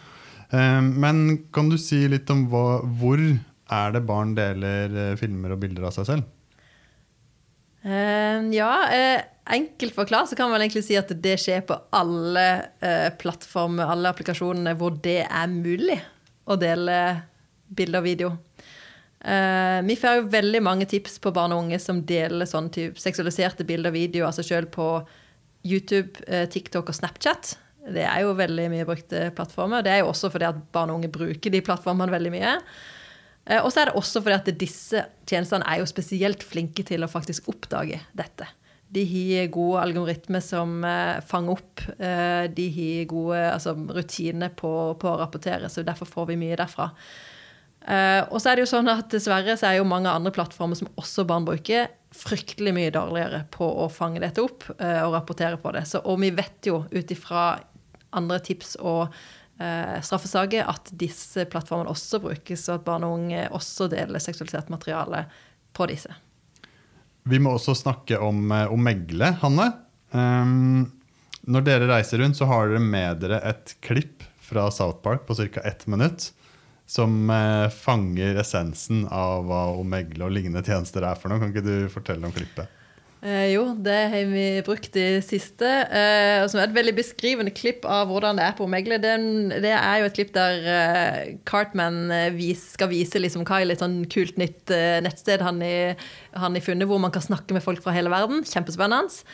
Men 0.54 1.49
kan 1.50 1.66
du 1.66 1.75
si 1.81 2.04
litt 2.07 2.28
om 2.31 2.45
hva, 2.47 2.76
hvor 3.00 3.19
er 3.19 3.95
det 3.97 4.04
barn 4.07 4.37
deler 4.37 5.16
filmer 5.19 5.57
og 5.57 5.59
bilder 5.64 5.88
av 5.88 5.95
seg 5.97 6.07
selv? 6.07 6.28
Uh, 7.85 8.41
ja, 8.55 8.71
uh, 8.88 9.21
enkelt 9.55 9.95
forklart 9.95 10.31
så 10.31 10.38
kan 10.38 10.50
man 10.50 10.62
egentlig 10.62 10.87
si 10.87 10.97
at 10.97 11.11
det 11.21 11.37
skjer 11.43 11.67
på 11.69 11.76
alle 11.93 12.47
uh, 12.81 13.11
plattformer, 13.21 13.91
alle 13.93 14.12
applikasjonene 14.14 14.73
hvor 14.81 14.97
det 15.05 15.23
er 15.26 15.53
mulig 15.53 15.99
å 16.49 16.57
dele 16.61 16.97
bilder 17.69 18.00
og 18.00 18.07
video. 18.07 18.31
Uh, 19.25 19.81
vi 19.88 19.97
får 19.97 20.19
jo 20.19 20.31
veldig 20.33 20.61
mange 20.64 20.88
tips 20.88 21.17
på 21.25 21.33
barn 21.33 21.55
og 21.57 21.67
unge 21.67 21.79
som 21.81 22.03
deler 22.05 22.49
sånn 22.49 22.71
type 22.73 23.00
seksualiserte 23.00 23.64
bilder 23.69 23.93
og 23.93 23.97
videoer 23.97 24.29
av 24.29 24.37
seg 24.37 24.50
sjøl 24.50 24.69
på 24.73 24.88
YouTube, 25.64 26.21
uh, 26.29 26.45
TikTok 26.53 26.93
og 26.93 26.99
Snapchat. 26.99 27.55
Det 27.85 28.05
er 28.05 28.25
jo 28.25 28.37
veldig 28.37 28.67
mye 28.73 28.88
brukte 28.88 29.31
plattformer. 29.37 29.85
Det 29.85 29.93
er 29.93 30.03
jo 30.03 30.11
også 30.12 30.31
fordi 30.33 30.49
at 30.49 30.61
barn 30.73 30.93
og 30.93 31.00
unge 31.00 31.12
bruker 31.12 31.53
de 31.53 31.64
plattformene 31.64 32.12
veldig 32.12 32.33
mye. 32.33 32.53
Uh, 33.44 33.60
og 33.60 33.70
så 33.72 33.82
er 33.82 33.90
det 33.90 33.98
også 34.00 34.22
fordi 34.24 34.36
at 34.36 34.60
disse 34.60 35.04
tjenestene 35.28 35.66
er 35.68 35.82
jo 35.82 35.88
spesielt 35.88 36.44
flinke 36.46 36.84
til 36.86 37.04
å 37.04 37.10
faktisk 37.10 37.50
oppdage 37.52 38.00
dette. 38.16 38.48
De 38.94 39.02
har 39.08 39.48
gode 39.50 39.80
algoritmer 39.82 40.42
som 40.44 40.84
fanger 41.26 41.56
opp. 41.56 41.80
de 42.54 42.66
har 42.76 43.06
gode 43.10 43.38
altså, 43.50 43.72
rutiner 43.74 44.52
på, 44.54 44.70
på 45.00 45.08
å 45.10 45.16
rapportere, 45.18 45.66
så 45.72 45.82
derfor 45.82 46.06
får 46.06 46.28
vi 46.28 46.36
mye 46.38 46.58
derfra. 46.60 46.86
Og 48.28 48.36
så 48.38 48.52
er 48.52 48.54
det 48.54 48.62
jo 48.62 48.70
sånn 48.70 48.92
at 48.92 49.08
dessverre 49.10 49.56
så 49.58 49.72
er 49.72 49.80
jo 49.80 49.88
mange 49.88 50.12
andre 50.12 50.30
plattformer 50.36 50.78
som 50.78 50.92
også 51.00 51.24
barn 51.26 51.48
bruker, 51.48 51.88
fryktelig 52.14 52.76
mye 52.76 52.94
dårligere 52.94 53.42
på 53.56 53.66
å 53.66 53.88
fange 53.90 54.22
dette 54.22 54.44
opp 54.44 54.68
og 54.76 55.16
rapportere 55.16 55.58
på 55.58 55.74
det. 55.74 55.88
Så, 55.90 56.04
og 56.04 56.20
vi 56.22 56.30
vet 56.36 56.70
jo 56.70 56.84
ut 56.92 57.16
ifra 57.16 57.48
andre 58.14 58.38
tips 58.46 58.76
og 58.78 59.08
straffesaker 59.54 60.66
at 60.66 60.88
disse 60.99 61.44
plattformene 61.46 61.92
også 61.92 62.18
brukes, 62.25 62.64
og 62.68 62.80
at 62.80 62.87
barn 62.87 63.04
og 63.06 63.12
unge 63.20 63.44
også 63.54 63.87
deler 63.92 64.23
seksualisert 64.23 64.73
materiale 64.73 65.20
på 65.76 65.87
disse. 65.87 66.11
Vi 67.30 67.38
må 67.40 67.54
også 67.54 67.76
snakke 67.78 68.18
om, 68.18 68.50
å 68.50 68.76
megle, 68.76 69.30
Hanne. 69.40 69.68
Um, 70.11 70.90
når 71.49 71.66
dere 71.66 71.90
reiser 71.90 72.20
rundt, 72.20 72.38
så 72.38 72.49
har 72.50 72.70
dere 72.70 72.82
med 72.82 73.23
dere 73.23 73.40
et 73.46 73.76
klipp 73.84 74.25
fra 74.44 74.66
South 74.75 75.00
Park 75.04 75.26
på 75.28 75.37
ca. 75.38 75.61
ett 75.64 75.87
minutt 75.87 76.32
som 76.87 77.30
eh, 77.30 77.68
fanger 77.73 78.37
essensen 78.40 79.06
av 79.08 79.46
hva 79.49 79.62
Omegle 79.73 80.26
og 80.26 80.34
lignende 80.37 80.64
tjenester 80.64 81.04
er 81.08 81.16
for 81.16 81.32
noe. 81.32 81.40
Kan 81.40 81.52
ikke 81.54 81.64
du 81.64 81.92
fortelle 81.92 82.28
om 82.28 82.34
klippet? 82.34 82.68
Eh, 83.25 83.54
jo, 83.54 83.62
det 83.81 84.00
har 84.12 84.26
vi 84.28 84.45
brukt 84.66 84.97
i 85.00 85.07
siste. 85.25 85.64
Eh, 85.64 86.43
som 86.50 86.61
er 86.61 86.66
et 86.69 86.76
veldig 86.76 86.93
beskrivende 86.99 87.54
klipp 87.57 87.87
av 87.88 88.11
hvordan 88.11 88.37
det 88.37 88.45
er 88.45 88.57
på 88.59 88.66
Omegle. 88.66 88.99
Det, 89.00 89.14
det 89.64 89.73
er 89.73 90.02
jo 90.02 90.09
et 90.11 90.16
klipp 90.19 90.35
der 90.35 90.69
eh, 90.69 91.21
Cartman 91.49 92.12
eh, 92.12 92.28
vis, 92.37 92.66
skal 92.76 92.93
vise 92.93 93.23
liksom 93.23 93.47
hva 93.49 93.62
er 93.62 93.71
litt 93.71 93.81
sånn 93.81 94.02
kult 94.12 94.37
nytt 94.40 94.69
eh, 94.76 95.00
nettsted 95.04 95.40
han 95.40 95.64
har 95.64 96.61
funnet, 96.61 96.88
hvor 96.90 97.00
man 97.00 97.14
kan 97.14 97.25
snakke 97.25 97.57
med 97.57 97.64
folk 97.64 97.81
fra 97.85 97.95
hele 97.97 98.12
verden. 98.12 98.45
Kjempespennende. 98.45 99.25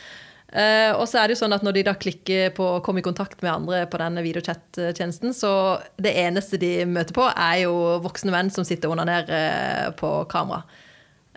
Uh, 0.51 0.91
og 0.99 1.05
så 1.07 1.21
er 1.21 1.29
det 1.29 1.37
jo 1.37 1.45
sånn 1.45 1.53
at 1.55 1.63
Når 1.63 1.77
de 1.77 1.81
da 1.87 1.93
klikker 1.95 2.49
på 2.57 2.65
å 2.67 2.79
komme 2.83 2.99
i 2.99 3.05
kontakt 3.05 3.39
med 3.39 3.53
andre 3.53 3.85
på 3.87 4.01
denne 4.01 4.19
videochat-tjenesten, 4.25 5.31
så 5.31 5.51
det 5.95 6.11
eneste 6.19 6.59
de 6.59 6.83
møter 6.91 7.15
på, 7.15 7.23
er 7.29 7.61
jo 7.61 7.75
voksne 8.03 8.33
menn 8.35 8.51
som 8.51 8.67
sitter 8.67 8.91
ned 8.99 9.31
uh, 9.31 9.87
på 9.95 10.11
kamera. 10.31 10.65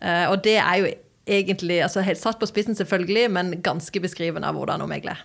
Uh, 0.02 0.26
og 0.32 0.40
det 0.42 0.56
er 0.58 0.80
jo 0.82 0.90
egentlig 1.26 1.80
altså 1.84 2.04
helt 2.04 2.20
satt 2.20 2.40
på 2.40 2.48
spissen, 2.48 2.76
selvfølgelig, 2.76 3.28
men 3.32 3.54
ganske 3.64 4.00
beskrivende 4.02 4.48
av 4.48 4.58
hvordan 4.58 4.84
Omegle 4.84 5.16
er. 5.16 5.22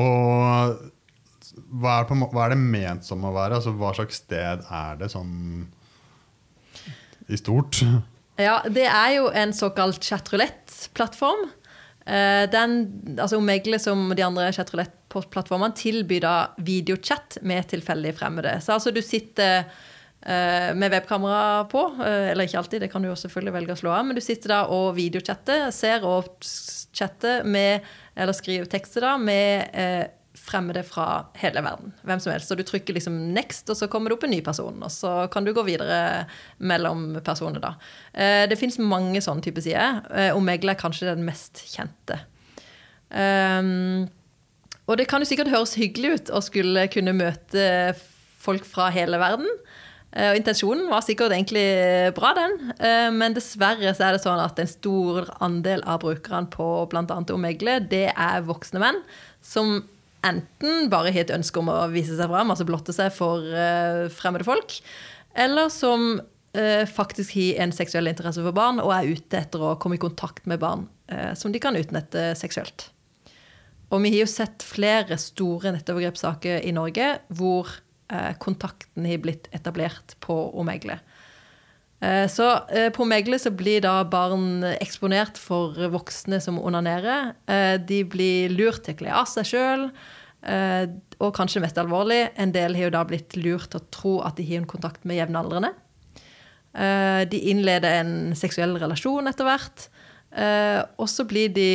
Og 0.00 0.78
hva 1.70 1.98
er, 2.00 2.06
på, 2.08 2.16
hva 2.18 2.46
er, 2.46 2.54
det 2.54 2.60
ment 2.62 3.06
som 3.06 3.24
å 3.26 3.32
være? 3.34 3.60
Altså, 3.60 3.74
hva 3.78 3.92
slags 3.96 4.22
sted 4.24 4.64
er 4.64 4.98
det 5.00 5.10
sånn 5.12 5.66
i 7.30 7.38
stort? 7.38 7.80
Ja, 8.40 8.58
det 8.66 8.88
er 8.90 9.10
jo 9.18 9.28
en 9.30 9.54
såkalt 9.54 10.02
chatroulette-plattform. 10.02 11.46
Eh, 12.04 12.44
den, 12.52 12.78
altså 13.14 13.38
Omegle, 13.38 13.78
som 13.80 14.10
de 14.16 14.24
andre 14.26 14.50
chatroulette-plattformene, 14.56 15.76
tilbyr 15.78 16.24
da 16.24 16.36
videochat 16.58 17.38
med 17.46 17.70
tilfeldig 17.70 18.16
fremmede. 18.18 18.56
Så 18.64 18.74
altså 18.76 18.92
du 18.94 19.00
sitter 19.04 19.68
med 20.24 20.92
webkamera 20.94 21.66
på, 21.68 21.82
uh, 21.98 22.30
eller 22.30 22.48
ikke 22.48 22.56
alltid, 22.62 22.80
det 22.80 22.88
kan 22.92 23.04
du 23.04 23.10
jo 23.10 23.18
selvfølgelig 23.20 23.54
velge 23.58 23.74
å 23.76 23.80
slå 23.82 23.90
av, 23.92 24.06
men 24.08 24.16
du 24.16 24.22
sitter 24.24 24.54
da 24.54 24.60
og 24.72 24.94
videochatter, 24.96 25.66
ser 25.74 26.06
og 26.08 26.30
chatter 26.96 27.44
med, 27.44 27.84
eller 28.16 28.36
skriver 28.36 28.70
tekster 28.72 29.04
da, 29.04 29.18
med 29.20 29.74
uh, 29.76 30.06
fremmede 30.44 30.82
fra 30.82 31.26
hele 31.40 31.62
verden. 31.64 31.92
Hvem 32.02 32.20
som 32.20 32.32
helst. 32.32 32.50
Så 32.50 32.56
du 32.58 32.64
trykker 32.66 32.94
liksom 32.94 33.14
'next', 33.34 33.70
og 33.70 33.76
så 33.76 33.88
kommer 33.88 34.10
det 34.10 34.18
opp 34.18 34.24
en 34.24 34.30
ny 34.30 34.40
person. 34.42 34.82
Og 34.82 34.90
så 34.90 35.30
kan 35.32 35.44
du 35.44 35.52
gå 35.52 35.62
videre 35.62 36.26
mellom 36.58 37.20
personer, 37.24 37.60
da. 37.60 37.74
Eh, 38.12 38.48
det 38.48 38.58
fins 38.58 38.78
mange 38.78 39.22
sånne 39.22 39.42
typer 39.42 39.62
sider. 39.62 40.02
Eh, 40.10 40.36
Omegle 40.36 40.74
er 40.74 40.80
kanskje 40.80 41.14
den 41.14 41.24
mest 41.24 41.64
kjente. 41.70 42.20
Um, 43.10 44.08
og 44.88 44.98
det 44.98 45.06
kan 45.06 45.22
jo 45.22 45.28
sikkert 45.28 45.52
høres 45.52 45.76
hyggelig 45.78 46.14
ut 46.14 46.30
å 46.30 46.42
skulle 46.42 46.88
kunne 46.88 47.14
møte 47.14 47.94
folk 48.38 48.64
fra 48.64 48.90
hele 48.90 49.18
verden. 49.18 49.46
Uh, 50.14 50.30
og 50.30 50.38
intensjonen 50.38 50.86
var 50.90 51.02
sikkert 51.02 51.34
egentlig 51.34 51.64
bra, 52.16 52.30
den. 52.38 52.54
Uh, 52.78 53.10
men 53.14 53.34
dessverre 53.36 53.94
så 53.96 54.08
er 54.08 54.16
det 54.16 54.22
sånn 54.22 54.42
at 54.42 54.60
en 54.62 54.70
stor 54.70 55.30
andel 55.44 55.82
av 55.90 56.04
brukerne 56.04 56.50
på 56.52 56.68
bl.a. 56.90 57.18
Omegle, 57.34 57.80
det 57.90 58.06
er 58.12 58.46
voksne 58.46 58.82
menn 58.82 59.02
som 59.44 59.80
enten 60.24 60.88
bare 60.92 61.12
har 61.12 61.26
et 61.26 61.34
ønske 61.34 61.60
om 61.60 61.68
å 61.68 61.82
vise 61.92 62.16
seg 62.16 62.30
fram, 62.30 62.52
altså 62.52 62.64
blotte 62.68 62.94
seg 62.96 63.10
for 63.12 63.44
fremmede 64.08 64.46
folk, 64.46 64.78
eller 65.36 65.68
som 65.68 66.14
faktisk 66.88 67.34
har 67.34 67.66
en 67.66 67.74
seksuell 67.76 68.08
interesse 68.08 68.40
for 68.40 68.56
barn 68.56 68.80
og 68.80 68.94
er 68.94 69.10
ute 69.18 69.36
etter 69.42 69.60
å 69.60 69.74
komme 69.82 69.98
i 69.98 70.00
kontakt 70.00 70.46
med 70.48 70.62
barn 70.62 70.86
som 71.36 71.52
de 71.52 71.60
kan 71.60 71.76
utnytte 71.76 72.30
seksuelt. 72.40 72.86
Og 73.92 74.00
vi 74.02 74.14
har 74.14 74.24
jo 74.24 74.30
sett 74.30 74.64
flere 74.64 75.18
store 75.20 75.74
nettovergrepssaker 75.76 76.64
i 76.64 76.72
Norge 76.74 77.10
hvor 77.36 77.68
kontakten 78.42 79.06
har 79.08 79.22
blitt 79.22 79.48
etablert 79.56 80.16
på 80.24 80.36
Omegle. 80.60 80.98
Så 82.28 82.46
på 82.92 83.04
Megle 83.08 83.38
så 83.40 83.48
blir 83.54 83.80
da 83.80 83.94
barn 84.04 84.64
eksponert 84.74 85.38
for 85.40 85.78
voksne 85.94 86.36
som 86.42 86.58
onanerer. 86.60 87.30
De 87.80 88.02
blir 88.04 88.52
lurt 88.52 88.82
til 88.84 88.92
å 88.92 88.98
kle 88.98 89.14
av 89.22 89.30
seg 89.30 89.48
sjøl. 89.48 89.86
Eh, 90.44 90.84
og 91.24 91.32
kanskje 91.36 91.62
mest 91.64 91.78
alvorlig, 91.80 92.28
en 92.36 92.52
del 92.52 92.76
har 92.76 92.88
jo 92.88 92.94
da 92.98 93.02
blitt 93.08 93.36
lurt 93.38 93.70
til 93.72 93.80
å 93.80 93.88
tro 93.94 94.14
at 94.26 94.36
de 94.36 94.44
har 94.50 94.60
en 94.60 94.68
kontakt 94.68 95.06
med 95.08 95.16
jevnaldrende. 95.16 95.72
Eh, 96.74 97.22
de 97.30 97.40
innleder 97.52 98.00
en 98.02 98.34
seksuell 98.36 98.76
relasjon 98.80 99.30
etter 99.30 99.48
hvert. 99.48 99.86
Eh, 100.36 100.80
og 100.98 101.08
så 101.10 101.28
blir 101.28 101.54
de, 101.54 101.68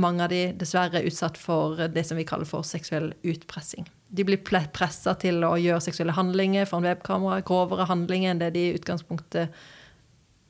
mange 0.00 0.24
av 0.24 0.30
de 0.32 0.46
dessverre 0.56 1.02
utsatt 1.04 1.36
for 1.36 1.90
det 1.92 2.00
som 2.08 2.16
vi 2.16 2.24
kaller 2.24 2.48
for 2.48 2.64
seksuell 2.64 3.10
utpressing. 3.20 3.84
De 4.08 4.24
blir 4.24 4.40
pressa 4.40 5.14
til 5.20 5.42
å 5.44 5.54
gjøre 5.60 5.84
seksuelle 5.84 6.16
handlinger 6.16 6.68
foran 6.68 6.86
webkamera, 6.88 7.42
grovere 7.46 7.88
handlinger 7.90 8.32
enn 8.32 8.40
det 8.40 8.52
de 8.54 8.68
i 8.68 8.76
utgangspunktet 8.78 9.58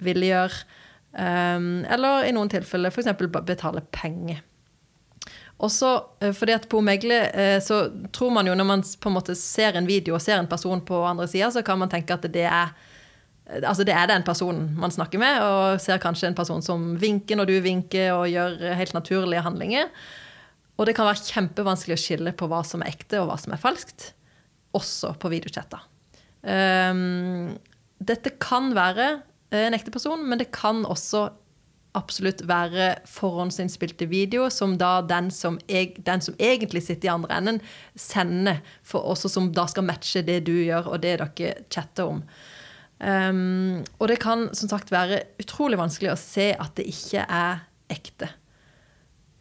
ville 0.05 0.29
gjøre. 0.29 0.61
Eller 1.19 2.29
i 2.29 2.35
noen 2.37 2.53
tilfeller 2.53 2.95
f.eks. 2.95 3.11
betale 3.49 3.83
penger. 3.91 4.45
Også 5.59 5.89
eh, 6.23 6.35
fordi 6.37 6.55
at 6.55 6.69
på 6.71 6.81
Megle 6.87 7.19
eh, 7.35 7.57
så 7.63 7.81
tror 8.15 8.31
man 8.35 8.47
jo 8.47 8.55
når 8.55 8.69
man 8.69 8.85
på 8.85 9.11
en 9.11 9.17
måte 9.17 9.35
ser 9.39 9.75
en 9.79 9.89
video 9.89 10.15
og 10.15 10.23
ser 10.23 10.39
en 10.39 10.51
person 10.51 10.81
på 10.87 11.01
andre 11.07 11.27
sida, 11.31 11.51
så 11.51 11.65
kan 11.67 11.81
man 11.81 11.91
tenke 11.91 12.15
at 12.15 12.29
det 12.31 12.47
er 12.47 12.71
eh, 12.71 13.65
Altså 13.65 13.81
det 13.89 13.95
er 13.97 14.11
den 14.11 14.23
personen 14.23 14.75
man 14.77 14.93
snakker 14.93 15.19
med, 15.19 15.41
og 15.41 15.81
ser 15.81 15.99
kanskje 16.03 16.29
en 16.29 16.37
person 16.37 16.61
som 16.63 16.91
vinker 17.01 17.39
når 17.39 17.49
du 17.49 17.55
vinker, 17.65 18.11
og 18.13 18.29
gjør 18.29 18.59
helt 18.77 18.93
naturlige 18.93 19.41
handlinger. 19.41 19.89
Og 20.79 20.87
det 20.87 20.95
kan 20.95 21.09
være 21.09 21.27
kjempevanskelig 21.27 21.97
å 21.97 22.01
skille 22.01 22.35
på 22.39 22.47
hva 22.51 22.63
som 22.67 22.85
er 22.85 22.93
ekte, 22.93 23.19
og 23.21 23.33
hva 23.33 23.39
som 23.41 23.55
er 23.55 23.63
falskt. 23.63 24.13
Også 24.79 25.15
på 25.19 25.31
videochatter. 25.33 25.83
Um, 26.43 27.57
dette 27.99 28.37
kan 28.39 28.71
være 28.77 29.19
en 29.55 29.75
ekte 29.75 29.91
person, 29.91 30.23
men 30.29 30.39
det 30.39 30.53
kan 30.55 30.85
også 30.87 31.27
absolutt 31.99 32.45
være 32.47 32.93
forhåndsinnspilte 33.09 34.07
video, 34.11 34.47
som 34.53 34.77
da 34.79 34.99
den 35.03 35.33
som, 35.35 35.57
eg, 35.73 35.97
den 36.07 36.23
som 36.23 36.37
egentlig 36.39 36.85
sitter 36.87 37.09
i 37.09 37.15
andre 37.15 37.39
enden, 37.41 37.61
sender, 37.99 38.61
for 38.87 39.09
også 39.09 39.31
som 39.33 39.51
da 39.57 39.67
skal 39.71 39.89
matche 39.89 40.23
det 40.27 40.43
du 40.47 40.55
gjør, 40.61 40.93
og 40.93 41.03
det 41.03 41.17
dere 41.19 41.55
chatter 41.73 42.13
om. 42.13 42.23
Um, 42.99 43.85
og 43.99 44.09
det 44.11 44.19
kan 44.23 44.49
som 44.59 44.71
sagt 44.71 44.91
være 44.91 45.23
utrolig 45.39 45.79
vanskelig 45.79 46.13
å 46.13 46.21
se 46.21 46.51
at 46.55 46.75
det 46.79 46.89
ikke 46.91 47.25
er 47.25 47.65
ekte. 47.95 48.31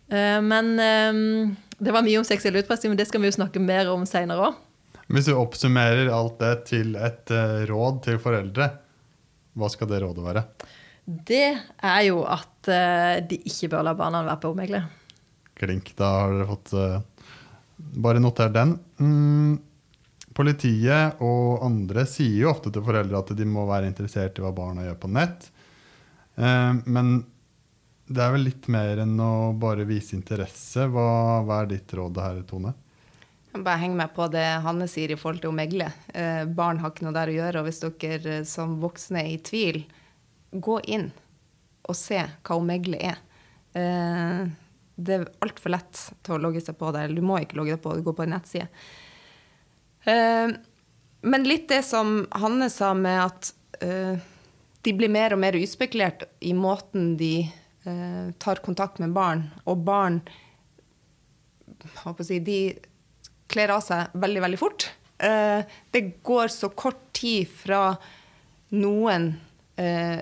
Uh, 0.07 0.39
men 0.43 0.71
um, 0.79 1.55
det 1.77 1.91
var 1.91 2.05
mye 2.05 2.19
om 2.21 2.27
seksuell 2.27 2.55
utpressing, 2.61 2.93
men 2.93 2.99
det 2.99 3.09
skal 3.09 3.21
vi 3.21 3.29
jo 3.29 3.37
snakke 3.37 3.61
mer 3.63 3.91
om 3.91 4.05
seinere 4.07 4.49
òg. 4.49 4.63
Hvis 5.11 5.29
du 5.29 5.35
oppsummerer 5.39 6.09
alt 6.11 6.39
det 6.41 6.53
til 6.71 6.95
et 6.99 7.31
uh, 7.31 7.63
råd 7.67 8.01
til 8.07 8.19
foreldre, 8.23 8.69
hva 9.57 9.69
skal 9.71 9.91
det 9.91 10.01
rådet 10.03 10.25
være? 10.25 10.43
Det 11.07 11.45
er 11.55 12.01
jo 12.07 12.23
at 12.27 12.71
uh, 12.71 13.19
de 13.27 13.39
ikke 13.47 13.71
bør 13.75 13.87
la 13.87 13.95
barna 13.99 14.23
være 14.27 14.41
på 14.43 14.51
omegler. 14.55 14.89
Klink. 15.57 15.93
Da 15.97 16.11
har 16.21 16.35
dere 16.35 16.49
fått 16.49 16.75
Bare 17.77 18.17
noter 18.17 18.49
den. 18.49 18.71
Mm, 18.97 19.57
politiet 20.37 21.19
og 21.21 21.61
andre 21.65 22.07
sier 22.09 22.39
jo 22.41 22.49
ofte 22.49 22.71
til 22.73 22.81
foreldre 22.85 23.19
at 23.19 23.33
de 23.37 23.45
må 23.45 23.67
være 23.69 23.89
interessert 23.89 24.37
i 24.37 24.43
hva 24.43 24.49
barna 24.55 24.85
gjør 24.87 24.97
på 25.03 25.11
nett. 25.13 25.45
men 26.37 27.11
det 28.07 28.23
er 28.23 28.33
vel 28.33 28.45
litt 28.47 28.67
mer 28.71 29.03
enn 29.03 29.15
å 29.19 29.53
bare 29.59 29.85
vise 29.87 30.15
interesse. 30.15 30.87
Hva, 30.91 31.07
hva 31.43 31.61
er 31.63 31.71
ditt 31.73 31.93
råd 31.97 32.19
her, 32.23 32.41
Tone? 32.47 32.73
Bare 33.57 33.81
heng 33.81 33.95
meg 33.97 34.13
på 34.15 34.27
det 34.31 34.45
Hanne 34.63 34.85
sier 34.91 35.11
i 35.11 35.17
forhold 35.17 35.41
til 35.43 35.51
å 35.51 35.57
megle. 35.57 35.89
Eh, 36.13 36.43
barn 36.45 36.79
har 36.83 36.93
ikke 36.93 37.07
noe 37.07 37.15
der 37.15 37.31
å 37.31 37.37
gjøre. 37.37 37.61
Og 37.61 37.69
hvis 37.69 37.81
dere 37.83 38.35
eh, 38.39 38.45
som 38.47 38.77
voksne 38.83 39.23
er 39.23 39.33
i 39.33 39.41
tvil, 39.43 39.81
gå 40.51 40.77
inn 40.87 41.09
og 41.87 41.97
se 41.97 42.21
hva 42.21 42.57
å 42.57 42.63
megle 42.63 42.99
er. 43.11 43.19
Eh, 43.75 44.47
det 44.97 45.13
er 45.13 45.27
altfor 45.45 45.75
lett 45.75 46.05
til 46.25 46.37
å 46.37 46.41
logge 46.41 46.63
seg 46.63 46.77
på 46.79 46.93
der. 46.95 47.13
Du 47.13 47.21
må 47.25 47.41
ikke 47.41 47.59
logge 47.59 47.75
deg 47.75 47.83
på, 47.83 47.95
du 47.97 48.05
går 48.05 48.17
på 48.17 48.25
en 48.25 48.33
nettside. 48.37 48.67
Eh, 50.07 50.55
men 51.27 51.47
litt 51.47 51.67
det 51.71 51.83
som 51.83 52.21
Hanne 52.39 52.69
sa 52.71 52.93
med 52.97 53.19
at 53.25 53.53
eh, 53.83 54.19
de 54.85 54.93
blir 54.95 55.11
mer 55.11 55.35
og 55.35 55.41
mer 55.43 55.57
uspekulert 55.59 56.27
i 56.39 56.53
måten 56.55 57.15
de 57.19 57.49
eh, 57.87 58.29
tar 58.39 58.61
kontakt 58.65 59.01
med 59.03 59.15
barn, 59.15 59.47
og 59.65 59.83
barn 59.87 60.21
si, 62.25 62.39
de 62.39 62.59
kler 63.47 63.73
av 63.75 63.83
seg 63.85 64.15
veldig, 64.17 64.43
veldig 64.43 64.59
fort. 64.59 64.89
Eh, 65.17 65.63
det 65.91 66.03
går 66.25 66.51
så 66.53 66.69
kort 66.75 67.01
tid 67.17 67.47
fra 67.49 67.95
noen 68.75 69.31
eh, 69.79 70.19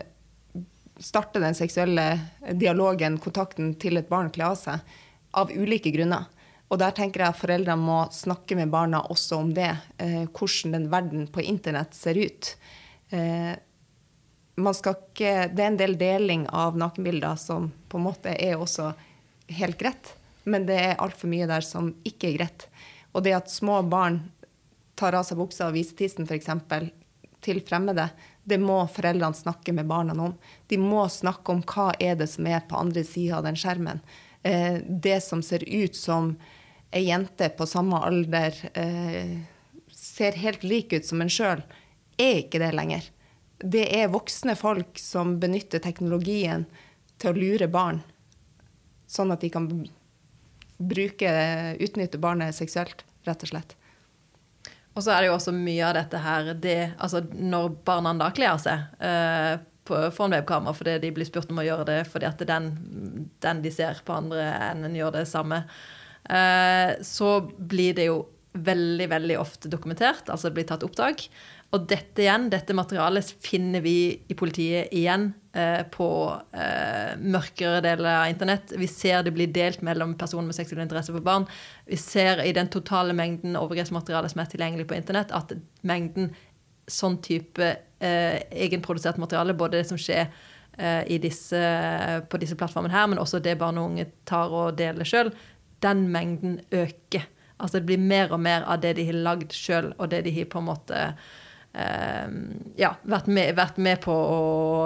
starter 1.00 1.44
den 1.44 1.58
seksuelle 1.58 2.06
dialogen, 2.54 3.18
kontakten, 3.20 3.74
til 3.80 4.00
et 4.00 4.10
barn 4.10 4.32
kler 4.34 4.54
av 4.54 4.60
seg, 4.60 4.96
av 5.36 5.52
ulike 5.52 5.92
grunner. 5.96 6.30
Og 6.72 6.80
der 6.82 6.96
tenker 6.98 7.22
jeg 7.22 7.34
at 7.34 7.40
foreldrene 7.40 7.78
må 7.82 8.00
snakke 8.14 8.58
med 8.58 8.72
barna 8.74 9.04
også 9.14 9.38
om 9.44 9.52
det. 9.54 9.70
Eh, 10.02 10.24
hvordan 10.26 10.74
den 10.74 10.88
verden 10.92 11.28
på 11.32 11.44
internett 11.46 11.94
ser 11.94 12.18
ut. 12.18 12.56
Eh, 13.14 13.54
ikke, 14.56 15.50
det 15.52 15.64
er 15.64 15.68
en 15.68 15.80
del 15.80 15.98
deling 16.00 16.48
av 16.50 16.78
nakenbilder 16.78 17.36
som 17.36 17.72
på 17.90 18.00
en 18.00 18.08
måte 18.08 18.32
er 18.32 18.56
også 18.56 18.94
helt 19.48 19.78
greit, 19.78 20.16
men 20.44 20.66
det 20.66 20.78
er 20.80 21.02
altfor 21.02 21.28
mye 21.28 21.48
der 21.48 21.62
som 21.62 21.94
ikke 22.04 22.30
er 22.30 22.38
greit. 22.38 22.68
Og 23.14 23.24
det 23.24 23.36
at 23.36 23.52
små 23.52 23.82
barn 23.84 24.22
tar 24.96 25.16
av 25.16 25.26
seg 25.28 25.38
buksa 25.38 25.68
og 25.68 25.76
viser 25.76 25.98
tissen 26.00 26.26
f.eks. 26.26 26.48
til 27.44 27.62
fremmede, 27.68 28.10
det 28.44 28.60
må 28.62 28.86
foreldrene 28.88 29.36
snakke 29.36 29.74
med 29.74 29.88
barna 29.90 30.14
om. 30.14 30.36
De 30.68 30.78
må 30.78 31.08
snakke 31.10 31.52
om 31.52 31.64
hva 31.66 31.92
er 32.00 32.16
det 32.16 32.30
som 32.32 32.48
er 32.48 32.64
på 32.68 32.78
andre 32.78 33.03
sida 33.03 33.40
av 33.40 33.48
den 33.48 33.58
skjermen. 33.58 34.00
Eh, 34.44 34.79
det 34.86 35.20
som 35.25 35.42
ser 35.44 35.66
ut 35.68 35.96
som 35.96 36.36
ei 36.96 37.08
jente 37.10 37.50
på 37.58 37.66
samme 37.68 38.00
alder 38.06 38.56
eh, 38.77 39.42
ser 39.92 40.38
helt 40.40 40.64
lik 40.64 40.94
ut 40.94 41.06
som 41.06 41.22
en 41.22 41.32
sjøl, 41.32 41.64
er 42.16 42.46
ikke 42.46 42.62
det 42.62 42.72
lenger 42.77 43.10
det 43.66 43.86
er 43.98 44.12
voksne 44.14 44.54
folk 44.60 45.00
som 45.01 45.38
benytter 45.42 45.82
teknologien 45.82 46.68
til 47.22 47.32
å 47.32 47.38
lure 47.38 47.68
barn, 47.72 48.01
sånn 49.10 49.34
at 49.34 49.42
de 49.42 49.50
kan 49.54 49.70
bruke, 50.78 51.32
utnytte 51.82 52.20
barnet 52.22 52.56
seksuelt, 52.58 53.06
rett 53.25 53.46
og 53.46 53.51
slett. 53.54 53.75
Og 54.96 55.04
så 55.04 55.12
er 55.12 55.24
det 55.24 55.30
jo 55.30 55.38
også 55.38 55.54
mye 55.56 55.88
av 55.88 55.96
dette 55.98 56.20
her 56.24 56.54
det, 56.56 56.80
altså 57.04 57.20
Når 57.28 57.74
barna 57.88 58.14
da 58.16 58.30
kler 58.36 58.60
seg 58.64 59.01
eh, 59.04 59.58
foran 59.86 60.38
webkamera 60.38 60.74
fordi 60.74 60.94
de 61.04 61.12
blir 61.14 61.28
spurt 61.28 61.51
om 61.51 61.60
å 61.60 61.66
gjøre 61.66 61.88
det 61.90 61.98
fordi 62.08 62.30
at 62.30 62.46
den, 62.48 62.70
den 63.44 63.60
de 63.66 63.74
ser 63.75 64.00
på 64.08 64.16
andre 64.16 64.48
enden, 64.72 64.96
gjør 64.96 65.18
det 65.20 65.25
samme, 65.30 65.66
eh, 66.30 66.96
så 67.04 67.38
blir 67.44 67.98
det 67.98 68.08
jo 68.08 68.22
veldig, 68.56 69.10
veldig 69.12 69.38
ofte 69.40 69.70
dokumentert. 69.72 70.30
Altså 70.32 70.48
det 70.48 70.56
blir 70.60 70.68
tatt 70.70 70.86
opptak. 70.88 71.28
Og 71.75 71.88
dette 71.90 72.24
igjen, 72.24 72.48
dette 72.53 72.75
materialet 72.77 73.33
finner 73.44 73.83
vi 73.83 73.98
i 74.31 74.35
politiet 74.38 74.94
igjen 74.96 75.27
eh, 75.57 75.81
på 75.92 76.07
eh, 76.55 77.16
mørkere 77.20 77.81
deler 77.83 78.07
av 78.14 78.31
internett. 78.31 78.72
Vi 78.79 78.88
ser 78.88 79.25
det 79.25 79.33
blir 79.35 79.51
delt 79.51 79.83
mellom 79.83 80.14
personer 80.20 80.48
med 80.48 80.55
seksuell 80.55 80.85
interesse 80.85 81.11
for 81.11 81.25
barn. 81.25 81.48
Vi 81.90 82.00
ser 82.00 82.44
i 82.46 82.53
den 82.55 82.72
totale 82.72 83.16
mengden 83.18 83.57
overgrepsmateriale 83.59 84.31
som 84.31 84.44
er 84.44 84.51
tilgjengelig 84.53 84.88
på 84.88 84.96
internett, 84.96 85.35
at 85.35 85.51
mengden 85.83 86.31
sånn 86.88 87.18
type 87.25 87.74
eh, 88.00 88.40
egenprodusert 88.66 89.20
materiale, 89.20 89.57
både 89.57 89.81
det 89.81 89.90
som 89.90 90.00
skjer 90.00 90.29
eh, 90.77 91.16
disse, 91.22 91.61
på 92.29 92.40
disse 92.40 92.55
plattformene 92.59 92.96
her, 92.96 93.09
men 93.11 93.22
også 93.22 93.42
det 93.44 93.57
barn 93.59 93.81
og 93.81 93.92
unge 93.92 94.07
tar 94.29 94.53
og 94.53 94.77
deler 94.79 95.07
sjøl, 95.07 95.33
den 95.83 96.07
mengden 96.14 96.61
øker. 96.72 97.25
Altså 97.59 97.79
det 97.79 97.90
blir 97.90 98.00
mer 98.00 98.31
og 98.35 98.40
mer 98.44 98.64
av 98.68 98.79
det 98.83 98.96
de 99.00 99.07
har 99.09 99.25
lagd 99.27 99.55
sjøl, 99.55 99.92
og 99.98 100.11
det 100.14 100.24
de 100.27 100.35
har 100.40 100.48
på 100.51 100.61
en 100.61 100.70
måte 100.70 101.01
ja, 101.75 102.94
vært 103.03 103.27
med, 103.27 103.51
vært 103.57 103.79
med, 103.83 104.00
på 104.05 104.14
å 104.14 104.40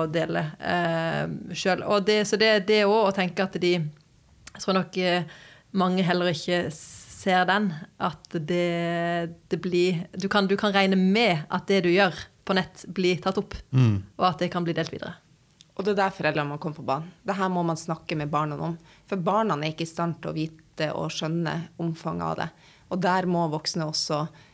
dele 0.09 0.41
uh, 0.57 1.29
sjøl. 1.53 1.83
Så 2.25 2.39
det, 2.41 2.51
det 2.69 2.81
òg 2.87 3.11
å 3.11 3.15
tenke 3.15 3.45
at 3.45 3.57
de 3.61 3.75
Jeg 3.77 4.63
tror 4.63 4.79
nok 4.79 4.97
uh, 4.97 5.37
mange 5.77 6.05
heller 6.05 6.31
ikke 6.33 6.67
ser 6.73 7.45
den. 7.49 7.71
At 8.01 8.33
det, 8.33 9.35
det 9.51 9.61
blir 9.61 10.03
du 10.17 10.27
kan, 10.31 10.49
du 10.49 10.57
kan, 10.57 10.73
regne 10.73 10.97
med 10.97 11.45
at 11.49 11.69
det 11.69 11.83
du 11.85 11.91
gjør 11.93 12.17
på 12.45 12.57
nett, 12.57 12.87
blir 12.89 13.21
tatt 13.21 13.37
opp. 13.37 13.53
Mm. 13.69 14.01
Og 14.17 14.29
at 14.31 14.41
det 14.41 14.49
kan 14.53 14.65
bli 14.65 14.73
delt 14.73 14.93
videre. 14.93 15.19
Og 15.77 15.85
det 15.85 15.93
er 15.93 16.01
der 16.01 16.15
foreldrene 16.15 16.49
må 16.49 16.57
komme 16.59 16.75
på 16.75 16.83
banen. 16.83 17.13
Det 17.23 17.37
her 17.37 17.53
må 17.53 17.61
man 17.63 17.77
snakke 17.79 18.17
med 18.19 18.33
barna 18.33 18.57
om. 18.59 18.73
For 19.07 19.21
barna 19.21 19.55
er 19.61 19.71
ikke 19.71 19.85
i 19.85 19.93
stand 19.93 20.17
til 20.19 20.33
å 20.33 20.35
vite 20.35 20.89
og 20.95 21.13
skjønne 21.13 21.53
omfanget 21.79 22.25
av 22.25 22.37
det. 22.41 22.49
Og 22.89 22.99
der 23.03 23.27
må 23.29 23.45
voksne 23.53 23.85
også 23.87 24.23
Eh, 24.25 24.48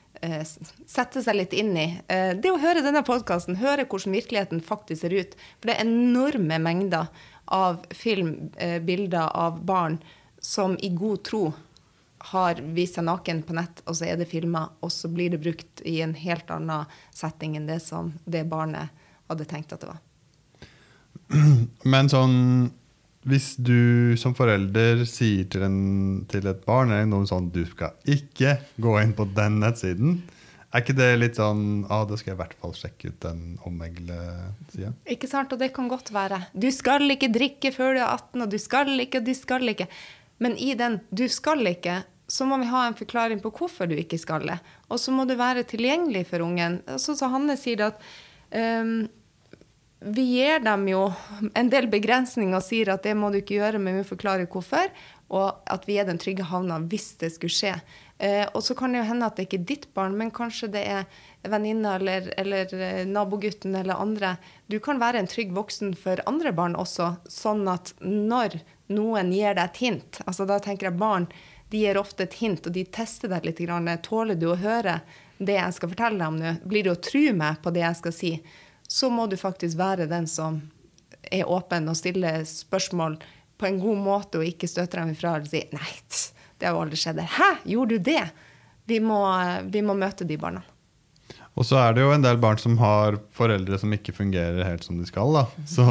sette 0.87 1.21
seg 1.23 1.37
litt 1.37 1.53
inn 1.53 1.73
i. 1.77 1.87
Eh, 2.07 2.33
det 2.37 2.51
å 2.51 2.59
høre 2.61 2.83
denne 2.85 3.03
podkasten, 3.05 3.59
høre 3.61 3.87
hvordan 3.89 4.15
virkeligheten 4.15 4.63
faktisk 4.63 5.01
ser 5.03 5.15
ut. 5.15 5.35
For 5.59 5.69
det 5.69 5.77
er 5.77 5.85
enorme 5.85 6.59
mengder 6.61 7.09
av 7.53 7.85
film, 7.91 8.51
eh, 8.57 8.79
bilder 8.79 9.29
av 9.35 9.61
barn 9.65 9.99
som 10.39 10.77
i 10.79 10.89
god 10.89 11.23
tro 11.23 11.53
har 12.31 12.61
vist 12.73 12.97
seg 12.97 13.05
naken 13.05 13.43
på 13.45 13.53
nett, 13.53 13.83
og 13.85 13.97
så 13.97 14.07
er 14.09 14.17
det 14.17 14.29
filma, 14.29 14.69
og 14.81 14.91
så 14.93 15.09
blir 15.13 15.33
det 15.33 15.43
brukt 15.43 15.83
i 15.85 15.99
en 16.01 16.15
helt 16.17 16.49
annen 16.49 16.89
setting 17.13 17.55
enn 17.57 17.67
det 17.69 17.81
som 17.85 18.13
det 18.25 18.45
barnet 18.49 18.89
hadde 19.29 19.45
tenkt 19.49 19.73
at 19.75 19.83
det 19.83 19.91
var. 19.91 20.01
Men 21.93 22.09
sånn 22.09 22.35
hvis 23.25 23.55
du 23.57 24.13
som 24.21 24.35
forelder 24.37 25.03
sier 25.09 25.47
til, 25.49 25.65
en, 25.65 25.79
til 26.29 26.45
et 26.49 26.63
barn 26.65 26.93
eller 26.93 27.09
noe 27.09 27.25
sånn 27.29 27.49
du 27.53 27.63
skal 27.67 27.95
ikke 28.05 28.59
gå 28.81 28.97
inn 29.01 29.15
på 29.17 29.25
den 29.33 29.59
nettsiden, 29.63 30.19
er 30.75 30.83
ikke 30.83 30.97
det 30.97 31.07
litt 31.21 31.37
sånn 31.39 31.85
ah, 31.87 32.03
da 32.07 32.17
skal 32.19 32.33
jeg 32.33 32.35
i 32.35 32.41
hvert 32.41 32.57
fall 32.59 32.73
sjekke 32.75 33.13
ut 33.13 33.19
den 33.23 33.43
omegle-sida? 33.65 34.91
Ikke 35.07 35.29
sant, 35.31 35.53
og 35.55 35.61
det 35.61 35.71
kan 35.75 35.87
godt 35.87 36.11
være. 36.13 36.41
Du 36.51 36.67
skal 36.75 37.07
ikke 37.13 37.31
drikke 37.31 37.71
før 37.71 37.95
du 37.95 38.01
er 38.01 38.09
18, 38.09 38.43
og 38.43 38.51
du 38.51 38.57
skal 38.59 38.91
ikke, 38.99 39.21
og 39.21 39.29
du 39.29 39.33
skal 39.37 39.71
ikke. 39.71 39.87
Men 40.43 40.57
i 40.59 40.73
den 40.75 40.99
'du 41.09 41.29
skal 41.31 41.63
ikke', 41.71 42.03
så 42.27 42.45
må 42.45 42.57
vi 42.59 42.67
ha 42.67 42.87
en 42.87 42.97
forklaring 42.97 43.39
på 43.39 43.53
hvorfor 43.55 43.87
du 43.87 43.95
ikke 43.95 44.19
skal 44.19 44.47
det. 44.49 44.59
Og 44.89 44.99
så 44.99 45.13
må 45.15 45.25
du 45.25 45.35
være 45.37 45.63
tilgjengelig 45.63 46.25
for 46.27 46.43
ungen. 46.43 46.81
Sånn 46.97 47.15
som 47.15 47.31
Hanne 47.31 47.55
sier 47.57 47.77
det 47.77 47.93
at 47.93 48.01
um, 48.81 49.07
vi 50.05 50.21
gir 50.21 50.59
dem 50.61 50.87
jo 50.87 51.07
en 51.57 51.69
del 51.73 51.87
begrensninger 51.89 52.57
og 52.57 52.63
sier 52.63 52.91
at 52.93 53.05
det 53.07 53.15
må 53.17 53.31
du 53.33 53.39
ikke 53.39 53.57
gjøre, 53.57 53.81
men 53.81 53.97
vi 53.99 54.07
forklarer 54.07 54.49
hvorfor. 54.51 54.91
Og 55.33 55.63
at 55.73 55.87
vi 55.89 55.95
er 55.97 56.05
den 56.05 56.19
trygge 56.21 56.45
havna 56.45 56.77
hvis 56.85 57.15
det 57.21 57.31
skulle 57.33 57.55
skje. 57.55 57.71
Eh, 58.21 58.45
og 58.53 58.61
så 58.63 58.75
kan 58.77 58.93
det 58.93 59.01
jo 59.01 59.07
hende 59.09 59.25
at 59.25 59.39
det 59.39 59.47
ikke 59.47 59.57
er 59.63 59.69
ditt 59.71 59.87
barn, 59.97 60.13
men 60.19 60.29
kanskje 60.31 60.69
det 60.75 60.83
er 60.85 61.07
venninna 61.49 61.95
eller, 61.97 62.29
eller 62.37 62.69
eh, 62.77 63.01
nabogutten 63.09 63.73
eller 63.75 63.97
andre. 63.99 64.35
Du 64.69 64.77
kan 64.79 65.01
være 65.01 65.23
en 65.23 65.31
trygg 65.31 65.51
voksen 65.57 65.95
for 65.97 66.21
andre 66.29 66.53
barn 66.55 66.77
også, 66.77 67.15
sånn 67.25 67.65
at 67.71 67.95
når 68.05 68.59
noen 68.93 69.33
gir 69.33 69.57
deg 69.57 69.65
et 69.65 69.79
hint 69.81 70.19
altså 70.29 70.45
Da 70.45 70.59
tenker 70.61 70.91
jeg 70.91 70.99
barn 70.99 71.23
de 71.73 71.79
gir 71.81 71.97
ofte 71.97 72.27
et 72.27 72.35
hint, 72.37 72.67
og 72.67 72.75
de 72.75 72.83
tester 72.85 73.31
deg 73.31 73.47
litt. 73.47 73.59
Tåler 74.05 74.37
du 74.37 74.51
å 74.51 74.59
høre 74.61 74.99
det 75.37 75.57
jeg 75.57 75.75
skal 75.75 75.91
fortelle 75.91 76.19
deg 76.21 76.27
om 76.29 76.37
nå? 76.39 76.53
Blir 76.63 76.85
du 76.85 76.91
å 76.93 77.01
tro 77.01 77.23
meg 77.33 77.57
på 77.63 77.73
det 77.73 77.81
jeg 77.81 77.99
skal 78.03 78.15
si? 78.15 78.31
Så 78.87 79.09
må 79.09 79.27
du 79.27 79.37
faktisk 79.37 79.77
være 79.79 80.09
den 80.09 80.27
som 80.29 80.61
er 81.31 81.49
åpen 81.49 81.89
og 81.89 81.97
stiller 81.97 82.43
spørsmål 82.47 83.17
på 83.57 83.67
en 83.69 83.79
god 83.81 84.01
måte 84.03 84.39
og 84.41 84.47
ikke 84.47 84.69
støter 84.69 85.01
dem 85.01 85.13
ifra 85.15 85.37
og 85.39 85.47
sier 85.49 85.71
'nei, 85.73 85.91
det 86.59 86.67
har 86.67 86.75
jo 86.75 86.83
aldri 86.85 86.99
skjedd'. 86.99 87.23
Hæ, 87.37 87.49
gjorde 87.65 87.97
du 87.97 87.99
det? 88.11 88.23
Vi 88.85 88.99
må, 88.99 89.19
vi 89.71 89.81
må 89.81 89.95
møte 89.97 90.27
de 90.27 90.37
barna. 90.37 90.61
Og 91.55 91.65
så 91.65 91.79
er 91.79 91.95
det 91.95 92.03
jo 92.03 92.11
en 92.11 92.23
del 92.23 92.37
barn 92.37 92.59
som 92.59 92.77
har 92.77 93.17
foreldre 93.35 93.79
som 93.79 93.93
ikke 93.95 94.13
fungerer 94.13 94.67
helt 94.67 94.83
som 94.83 94.99
de 94.99 95.07
skal. 95.07 95.31
Da. 95.33 95.45
Så 95.65 95.85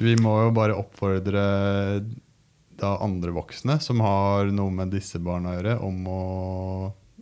vi 0.00 0.16
må 0.16 0.38
jo 0.46 0.54
bare 0.56 0.76
oppfordre 0.80 1.44
da 2.80 2.94
andre 3.04 3.34
voksne 3.36 3.76
som 3.84 4.00
har 4.00 4.48
noe 4.56 4.72
med 4.72 4.94
disse 4.94 5.20
barna 5.20 5.52
å 5.52 5.58
gjøre, 5.58 5.74
om 5.84 6.06
å 6.08 6.22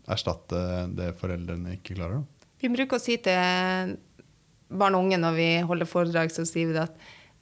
erstatte 0.08 0.86
det 0.94 1.10
foreldrene 1.18 1.74
ikke 1.74 1.98
klarer. 1.98 2.22
Da. 2.22 2.46
Vi 2.62 2.70
bruker 2.70 2.98
å 2.98 3.02
si 3.02 3.18
til 3.22 3.96
barn 4.68 4.96
og 4.96 5.06
unge 5.06 5.20
når 5.20 5.36
vi 5.36 5.48
holder 5.68 5.88
foredrag, 5.88 6.32
så 6.32 6.44
sier 6.48 6.72
vi 6.72 6.82
at 6.82 6.96